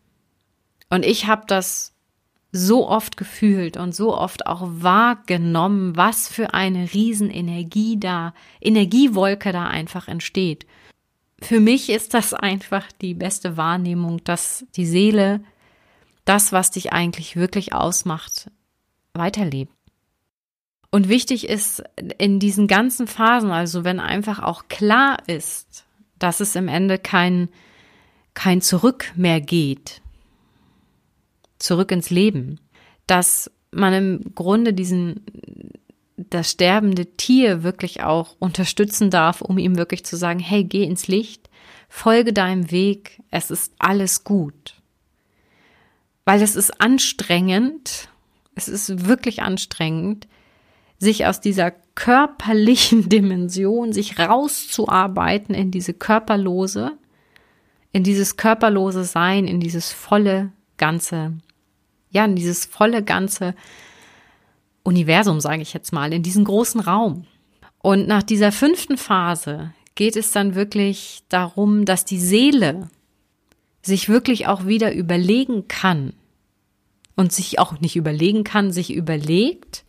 [0.89, 1.93] Und ich habe das
[2.51, 9.67] so oft gefühlt und so oft auch wahrgenommen, was für eine Riesenenergie da, Energiewolke da
[9.67, 10.65] einfach entsteht.
[11.41, 15.43] Für mich ist das einfach die beste Wahrnehmung, dass die Seele
[16.25, 18.49] das, was dich eigentlich wirklich ausmacht,
[19.13, 19.76] weiterlebt.
[20.89, 21.83] Und wichtig ist
[22.17, 25.85] in diesen ganzen Phasen, also wenn einfach auch klar ist,
[26.17, 27.49] dass es im Ende kein,
[28.33, 30.01] kein Zurück mehr geht,
[31.59, 32.59] zurück ins Leben,
[33.05, 35.25] dass man im Grunde diesen,
[36.15, 41.07] das sterbende Tier wirklich auch unterstützen darf, um ihm wirklich zu sagen, hey, geh ins
[41.07, 41.49] Licht,
[41.89, 44.75] folge deinem Weg, es ist alles gut.
[46.25, 48.09] Weil es ist anstrengend,
[48.55, 50.27] es ist wirklich anstrengend,
[50.99, 56.97] sich aus dieser körperlichen Dimension, sich rauszuarbeiten in diese körperlose,
[57.91, 61.33] in dieses körperlose Sein, in dieses volle Ganze,
[62.11, 63.55] ja, in dieses volle Ganze
[64.83, 67.25] Universum, sage ich jetzt mal, in diesen großen Raum.
[67.79, 72.89] Und nach dieser fünften Phase geht es dann wirklich darum, dass die Seele
[73.81, 76.13] sich wirklich auch wieder überlegen kann
[77.15, 79.83] und sich auch nicht überlegen kann, sich überlegt,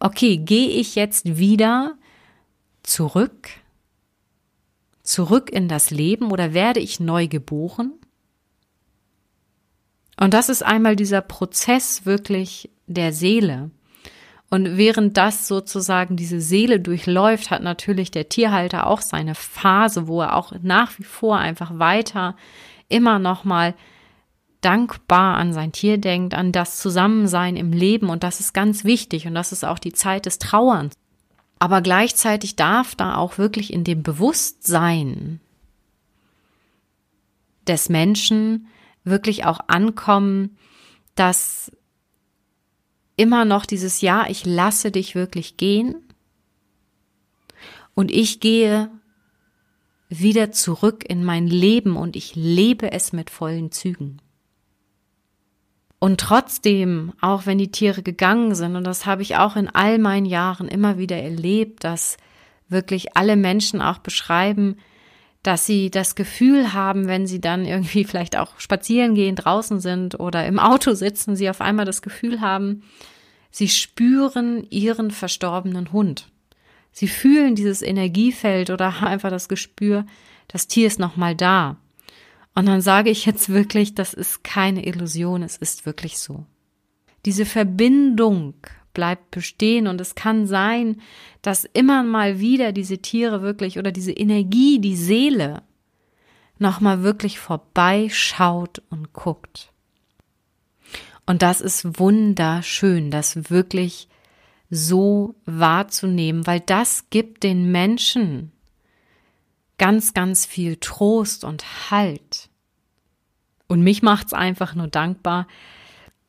[0.00, 1.96] okay, gehe ich jetzt wieder
[2.82, 3.50] zurück,
[5.02, 7.92] zurück in das Leben oder werde ich neu geboren?
[10.18, 13.70] Und das ist einmal dieser Prozess wirklich der Seele.
[14.50, 20.20] Und während das sozusagen diese Seele durchläuft, hat natürlich der Tierhalter auch seine Phase, wo
[20.22, 22.36] er auch nach wie vor einfach weiter
[22.88, 23.74] immer noch mal
[24.60, 29.26] dankbar an sein Tier denkt, an das Zusammensein im Leben und das ist ganz wichtig
[29.26, 30.94] und das ist auch die Zeit des Trauerns.
[31.58, 35.40] Aber gleichzeitig darf da auch wirklich in dem Bewusstsein
[37.66, 38.66] des Menschen
[39.04, 40.56] wirklich auch ankommen,
[41.14, 41.70] dass
[43.16, 45.96] immer noch dieses Ja, ich lasse dich wirklich gehen
[47.94, 48.90] und ich gehe
[50.08, 54.20] wieder zurück in mein Leben und ich lebe es mit vollen Zügen.
[56.00, 59.98] Und trotzdem, auch wenn die Tiere gegangen sind, und das habe ich auch in all
[59.98, 62.16] meinen Jahren immer wieder erlebt, dass
[62.70, 64.76] wirklich alle Menschen auch beschreiben,
[65.42, 70.18] dass sie das Gefühl haben, wenn sie dann irgendwie vielleicht auch spazieren gehen, draußen sind
[70.18, 72.82] oder im Auto sitzen, sie auf einmal das Gefühl haben,
[73.50, 76.30] sie spüren ihren verstorbenen Hund.
[76.92, 80.06] Sie fühlen dieses Energiefeld oder einfach das Gespür,
[80.48, 81.76] das Tier ist nochmal da.
[82.54, 86.46] Und dann sage ich jetzt wirklich, das ist keine Illusion, es ist wirklich so.
[87.24, 88.54] Diese Verbindung
[88.92, 91.00] bleibt bestehen und es kann sein,
[91.42, 95.62] dass immer mal wieder diese Tiere wirklich oder diese Energie, die Seele
[96.58, 99.72] nochmal wirklich vorbeischaut und guckt.
[101.26, 104.08] Und das ist wunderschön, das wirklich
[104.70, 108.52] so wahrzunehmen, weil das gibt den Menschen
[109.80, 112.50] ganz, ganz viel Trost und Halt.
[113.66, 115.48] Und mich macht's einfach nur dankbar,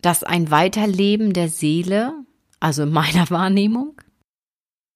[0.02, 2.14] dass ein Weiterleben der Seele,
[2.62, 4.02] also in meiner Wahrnehmung,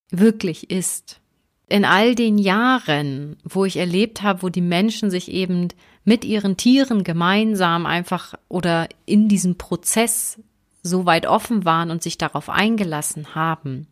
[0.09, 1.19] wirklich ist.
[1.67, 5.67] In all den Jahren, wo ich erlebt habe, wo die Menschen sich eben
[6.05, 10.39] mit ihren Tieren gemeinsam einfach oder in diesem Prozess
[10.81, 13.87] so weit offen waren und sich darauf eingelassen haben,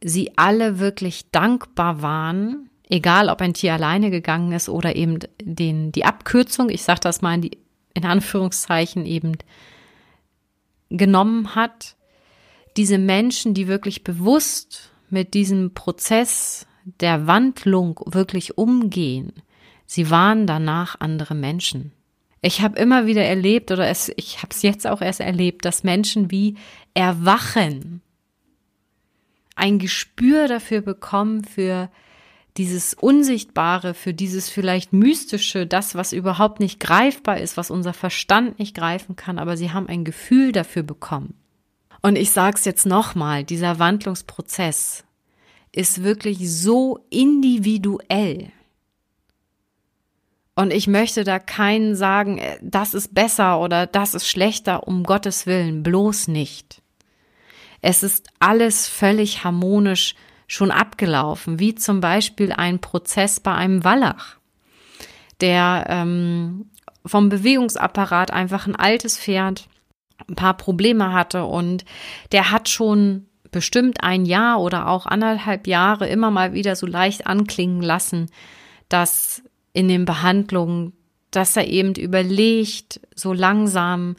[0.00, 5.92] sie alle wirklich dankbar waren egal ob ein Tier alleine gegangen ist oder eben den,
[5.92, 7.58] die Abkürzung, ich sage das mal in, die,
[7.94, 9.36] in Anführungszeichen eben
[10.90, 11.96] genommen hat,
[12.76, 16.66] diese Menschen, die wirklich bewusst mit diesem Prozess
[17.00, 19.32] der Wandlung wirklich umgehen,
[19.86, 21.92] sie waren danach andere Menschen.
[22.42, 25.82] Ich habe immer wieder erlebt oder es, ich habe es jetzt auch erst erlebt, dass
[25.82, 26.56] Menschen wie
[26.92, 28.02] erwachen,
[29.56, 31.88] ein Gespür dafür bekommen für
[32.56, 38.58] dieses Unsichtbare, für dieses vielleicht Mystische, das, was überhaupt nicht greifbar ist, was unser Verstand
[38.58, 41.34] nicht greifen kann, aber sie haben ein Gefühl dafür bekommen.
[42.00, 45.04] Und ich sage es jetzt nochmal, dieser Wandlungsprozess
[45.72, 48.52] ist wirklich so individuell.
[50.54, 55.02] Und ich möchte da keinen sagen, äh, das ist besser oder das ist schlechter, um
[55.02, 56.80] Gottes Willen, bloß nicht.
[57.82, 60.14] Es ist alles völlig harmonisch
[60.46, 64.36] schon abgelaufen, wie zum Beispiel ein Prozess bei einem Wallach,
[65.40, 66.70] der ähm,
[67.06, 69.68] vom Bewegungsapparat einfach ein altes Pferd
[70.28, 71.84] ein paar Probleme hatte und
[72.32, 77.26] der hat schon bestimmt ein Jahr oder auch anderthalb Jahre immer mal wieder so leicht
[77.26, 78.30] anklingen lassen,
[78.88, 79.42] dass
[79.72, 80.92] in den Behandlungen,
[81.30, 84.16] dass er eben überlegt, so langsam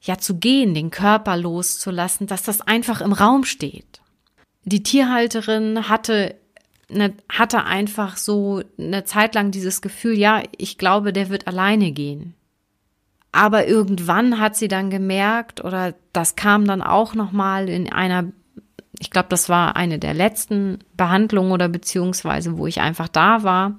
[0.00, 4.00] ja zu gehen, den Körper loszulassen, dass das einfach im Raum steht.
[4.66, 6.34] Die Tierhalterin hatte
[6.90, 11.92] eine, hatte einfach so eine Zeit lang dieses Gefühl, ja, ich glaube, der wird alleine
[11.92, 12.34] gehen.
[13.30, 18.32] Aber irgendwann hat sie dann gemerkt, oder das kam dann auch nochmal in einer,
[18.98, 23.78] ich glaube, das war eine der letzten Behandlungen oder beziehungsweise, wo ich einfach da war,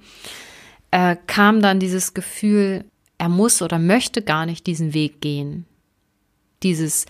[0.91, 2.85] äh, kam dann dieses Gefühl,
[3.17, 5.65] er muss oder möchte gar nicht diesen Weg gehen.
[6.63, 7.07] Dieses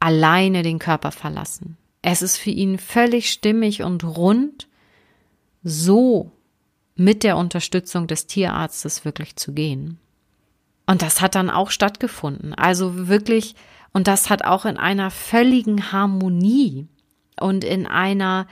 [0.00, 1.76] alleine den Körper verlassen.
[2.02, 4.68] Es ist für ihn völlig stimmig und rund,
[5.62, 6.32] so
[6.96, 9.98] mit der Unterstützung des Tierarztes wirklich zu gehen.
[10.86, 12.54] Und das hat dann auch stattgefunden.
[12.54, 13.54] Also wirklich,
[13.92, 16.88] und das hat auch in einer völligen Harmonie
[17.40, 18.46] und in einer,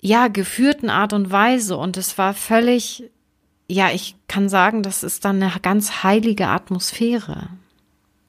[0.00, 1.76] ja, geführten Art und Weise.
[1.76, 3.04] Und es war völlig,
[3.68, 7.48] ja, ich kann sagen, das ist dann eine ganz heilige Atmosphäre.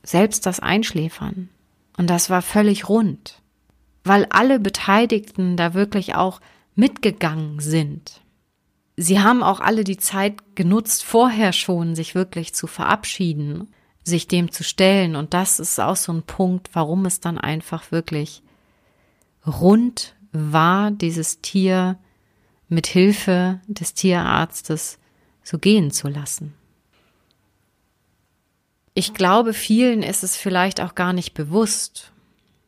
[0.04, 1.50] Selbst das Einschläfern.
[1.98, 3.42] Und das war völlig rund.
[4.04, 6.42] Weil alle Beteiligten da wirklich auch
[6.76, 8.22] mitgegangen sind.
[8.98, 13.74] Sie haben auch alle die Zeit genutzt, vorher schon sich wirklich zu verabschieden,
[14.04, 15.16] sich dem zu stellen.
[15.16, 18.44] Und das ist auch so ein Punkt, warum es dann einfach wirklich
[19.46, 21.98] rund war, dieses Tier
[22.68, 24.98] mit Hilfe des Tierarztes
[25.44, 26.54] so gehen zu lassen.
[28.94, 32.12] Ich glaube, vielen ist es vielleicht auch gar nicht bewusst,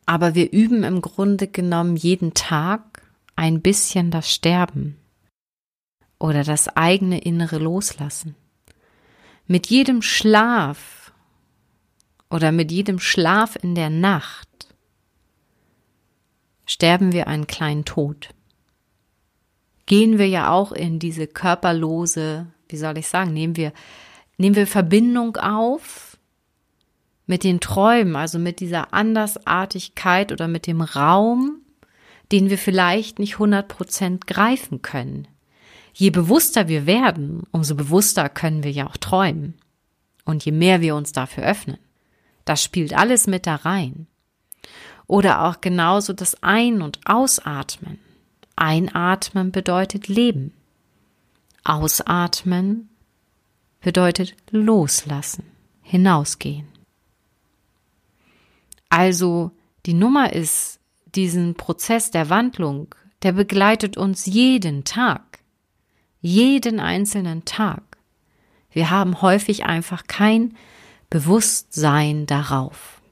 [0.06, 3.02] aber wir üben im Grunde genommen jeden Tag
[3.36, 4.98] ein bisschen das Sterben
[6.18, 8.36] oder das eigene innere Loslassen.
[9.46, 11.12] Mit jedem Schlaf
[12.30, 14.48] oder mit jedem Schlaf in der Nacht
[16.66, 18.30] sterben wir einen kleinen Tod.
[19.86, 23.72] Gehen wir ja auch in diese körperlose, wie soll ich sagen, nehmen wir,
[24.38, 26.13] nehmen wir Verbindung auf
[27.26, 31.60] mit den Träumen, also mit dieser Andersartigkeit oder mit dem Raum,
[32.32, 35.28] den wir vielleicht nicht 100 Prozent greifen können.
[35.92, 39.54] Je bewusster wir werden, umso bewusster können wir ja auch träumen.
[40.24, 41.78] Und je mehr wir uns dafür öffnen.
[42.44, 44.06] Das spielt alles mit da rein.
[45.06, 47.98] Oder auch genauso das Ein- und Ausatmen.
[48.56, 50.52] Einatmen bedeutet Leben.
[51.62, 52.88] Ausatmen
[53.80, 55.44] bedeutet loslassen,
[55.82, 56.73] hinausgehen.
[58.94, 59.50] Also
[59.86, 60.78] die Nummer ist,
[61.16, 65.40] diesen Prozess der Wandlung, der begleitet uns jeden Tag,
[66.20, 67.82] jeden einzelnen Tag.
[68.70, 70.56] Wir haben häufig einfach kein
[71.10, 73.02] Bewusstsein darauf.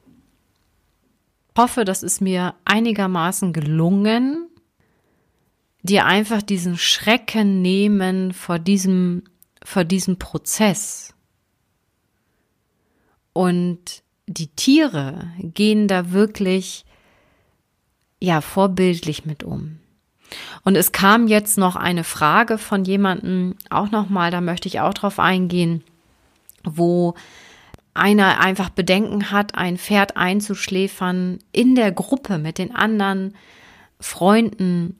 [1.52, 4.46] Ich hoffe, das ist mir einigermaßen gelungen,
[5.82, 9.24] dir einfach diesen Schrecken nehmen vor diesem,
[9.64, 11.12] vor diesem Prozess.
[13.32, 16.84] Und die Tiere gehen da wirklich
[18.20, 19.78] ja vorbildlich mit um.
[20.64, 24.94] Und es kam jetzt noch eine Frage von jemandem, auch nochmal, da möchte ich auch
[24.94, 25.82] drauf eingehen,
[26.64, 27.14] wo
[27.94, 33.34] einer einfach Bedenken hat, ein Pferd einzuschläfern in der Gruppe mit den anderen
[34.00, 34.98] Freunden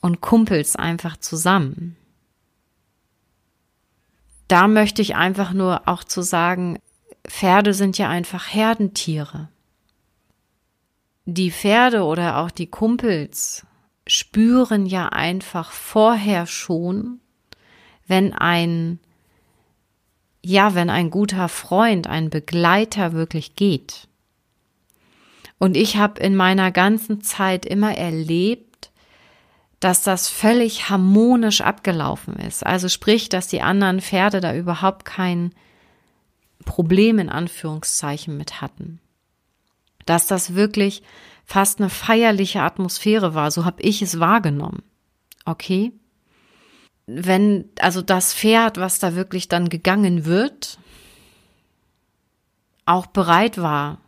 [0.00, 1.96] und Kumpels einfach zusammen.
[4.48, 6.78] Da möchte ich einfach nur auch zu sagen,
[7.28, 9.48] Pferde sind ja einfach Herdentiere
[11.26, 13.66] die Pferde oder auch die Kumpels
[14.06, 17.20] spüren ja einfach vorher schon,
[18.06, 19.00] wenn ein,
[20.42, 24.06] ja, wenn ein guter Freund, ein Begleiter wirklich geht.
[25.58, 28.92] Und ich habe in meiner ganzen Zeit immer erlebt,
[29.80, 32.64] dass das völlig harmonisch abgelaufen ist.
[32.64, 35.52] Also sprich, dass die anderen Pferde da überhaupt kein
[36.66, 39.00] Problem in Anführungszeichen mit hatten
[40.06, 41.02] dass das wirklich
[41.44, 43.50] fast eine feierliche Atmosphäre war.
[43.50, 44.82] So habe ich es wahrgenommen.
[45.44, 45.92] Okay?
[47.06, 50.78] Wenn also das Pferd, was da wirklich dann gegangen wird,
[52.84, 53.98] auch bereit war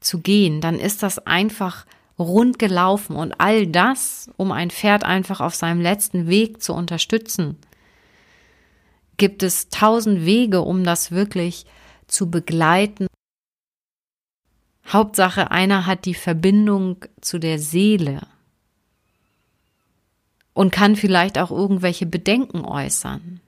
[0.00, 1.86] zu gehen, dann ist das einfach
[2.18, 7.58] rund gelaufen und all das, um ein Pferd einfach auf seinem letzten Weg zu unterstützen,
[9.16, 11.66] gibt es tausend Wege, um das wirklich
[12.12, 13.06] zu begleiten
[14.86, 18.26] Hauptsache, einer hat die Verbindung zu der Seele
[20.52, 23.40] und kann vielleicht auch irgendwelche Bedenken äußern.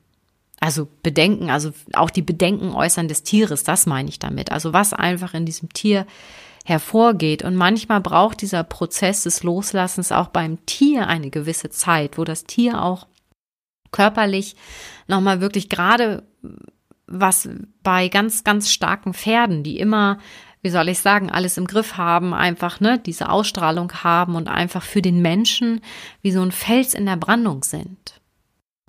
[0.61, 4.51] Also Bedenken, also auch die Bedenken äußern des Tieres, das meine ich damit.
[4.51, 6.07] Also was einfach in diesem Tier
[6.65, 7.43] hervorgeht.
[7.45, 12.45] Und manchmal braucht dieser Prozess des Loslassens auch beim Tier eine gewisse Zeit, wo das
[12.45, 13.07] Tier auch
[13.91, 14.57] körperlich
[15.07, 16.23] nochmal wirklich gerade
[17.07, 17.49] was
[17.83, 20.19] bei ganz, ganz starken Pferden, die immer
[20.65, 24.83] wie soll ich sagen, alles im Griff haben, einfach, ne, diese Ausstrahlung haben und einfach
[24.83, 25.83] für den Menschen
[26.23, 28.19] wie so ein Fels in der Brandung sind.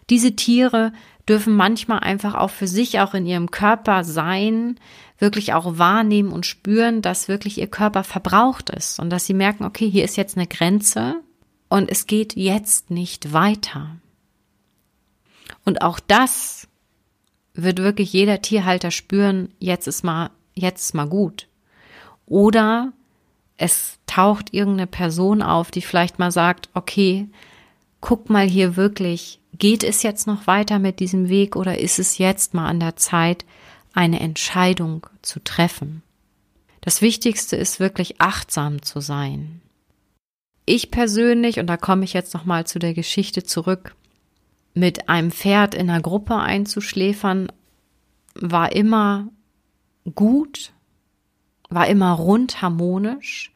[0.09, 0.93] Diese Tiere
[1.27, 4.79] dürfen manchmal einfach auch für sich auch in ihrem Körper sein,
[5.19, 9.65] wirklich auch wahrnehmen und spüren, dass wirklich ihr Körper verbraucht ist und dass sie merken,
[9.65, 11.21] okay, hier ist jetzt eine Grenze
[11.67, 13.97] und es geht jetzt nicht weiter.
[15.65, 16.69] Und auch das
[17.55, 21.47] wird wirklich jeder Tierhalter spüren, jetzt ist mal, jetzt ist mal gut.
[22.25, 22.91] Oder
[23.57, 27.27] es taucht irgendeine Person auf, die vielleicht mal sagt, okay,
[28.01, 32.17] guck mal hier wirklich, geht es jetzt noch weiter mit diesem Weg oder ist es
[32.17, 33.45] jetzt mal an der Zeit,
[33.93, 36.03] eine Entscheidung zu treffen?
[36.81, 39.61] Das Wichtigste ist wirklich achtsam zu sein.
[40.65, 43.95] Ich persönlich, und da komme ich jetzt nochmal zu der Geschichte zurück,
[44.75, 47.51] mit einem Pferd in einer Gruppe einzuschläfern,
[48.35, 49.29] war immer
[50.13, 50.73] gut,
[51.69, 53.51] war immer rund harmonisch.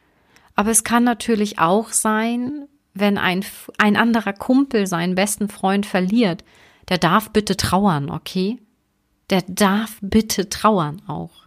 [0.56, 3.44] Aber es kann natürlich auch sein, wenn ein,
[3.78, 6.42] ein anderer Kumpel seinen besten Freund verliert,
[6.88, 8.58] der darf bitte trauern, okay?
[9.28, 11.46] Der darf bitte trauern auch.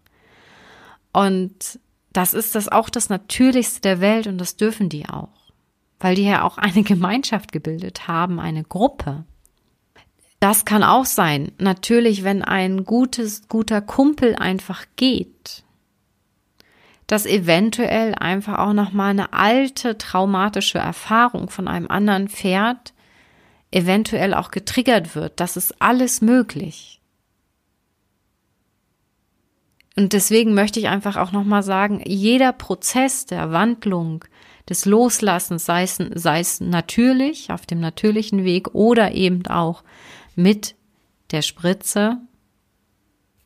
[1.12, 1.80] Und
[2.14, 5.52] das ist das auch das Natürlichste der Welt und das dürfen die auch.
[6.00, 9.26] Weil die ja auch eine Gemeinschaft gebildet haben, eine Gruppe.
[10.44, 11.54] Das kann auch sein.
[11.58, 15.64] Natürlich, wenn ein gutes, guter Kumpel einfach geht,
[17.08, 22.94] dass eventuell einfach auch noch mal eine alte traumatische Erfahrung von einem anderen Pferd
[23.72, 25.40] eventuell auch getriggert wird.
[25.40, 27.00] Das ist alles möglich.
[29.96, 34.26] Und deswegen möchte ich einfach auch noch mal sagen, jeder Prozess der Wandlung,
[34.70, 39.84] des Loslassens, sei es, sei es natürlich, auf dem natürlichen Weg oder eben auch
[40.36, 40.76] mit
[41.32, 42.18] der Spritze,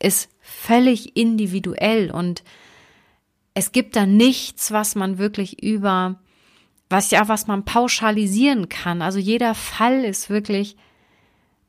[0.00, 2.42] ist völlig individuell und
[3.54, 6.20] es gibt da nichts, was man wirklich über,
[6.88, 9.02] was ja, was man pauschalisieren kann.
[9.02, 10.76] Also jeder Fall ist wirklich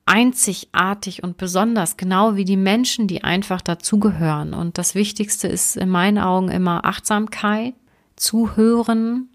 [0.05, 4.53] einzigartig und besonders, genau wie die Menschen, die einfach dazugehören.
[4.53, 7.73] Und das Wichtigste ist in meinen Augen immer Achtsamkeit,
[8.15, 9.29] Zuhören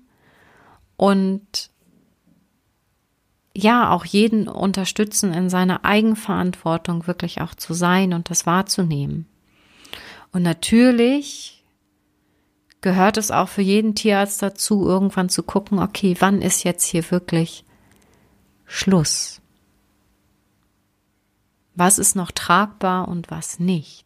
[0.96, 1.70] und
[3.56, 9.26] ja, auch jeden unterstützen, in seiner Eigenverantwortung wirklich auch zu sein und das wahrzunehmen.
[10.32, 11.62] Und natürlich
[12.80, 17.10] gehört es auch für jeden Tierarzt dazu, irgendwann zu gucken, okay, wann ist jetzt hier
[17.10, 17.64] wirklich
[18.66, 19.40] Schluss?
[21.76, 24.03] Was ist noch tragbar und was nicht?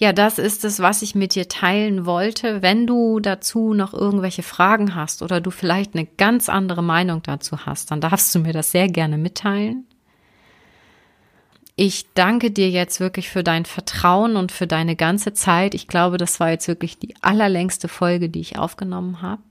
[0.00, 2.62] Ja, das ist es, was ich mit dir teilen wollte.
[2.62, 7.66] Wenn du dazu noch irgendwelche Fragen hast oder du vielleicht eine ganz andere Meinung dazu
[7.66, 9.88] hast, dann darfst du mir das sehr gerne mitteilen.
[11.74, 15.74] Ich danke dir jetzt wirklich für dein Vertrauen und für deine ganze Zeit.
[15.74, 19.42] Ich glaube, das war jetzt wirklich die allerlängste Folge, die ich aufgenommen habe.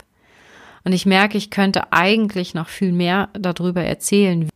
[0.85, 4.47] Und ich merke, ich könnte eigentlich noch viel mehr darüber erzählen.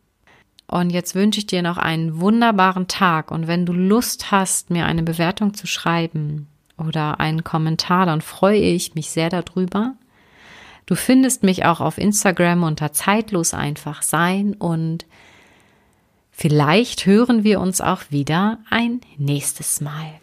[0.71, 3.29] Und jetzt wünsche ich dir noch einen wunderbaren Tag.
[3.29, 6.47] Und wenn du Lust hast, mir eine Bewertung zu schreiben
[6.77, 9.93] oder einen Kommentar, dann freue ich mich sehr darüber.
[10.85, 15.05] Du findest mich auch auf Instagram unter zeitlos einfach sein und
[16.33, 20.19] Vielleicht hören wir uns auch wieder ein nächstes Mal.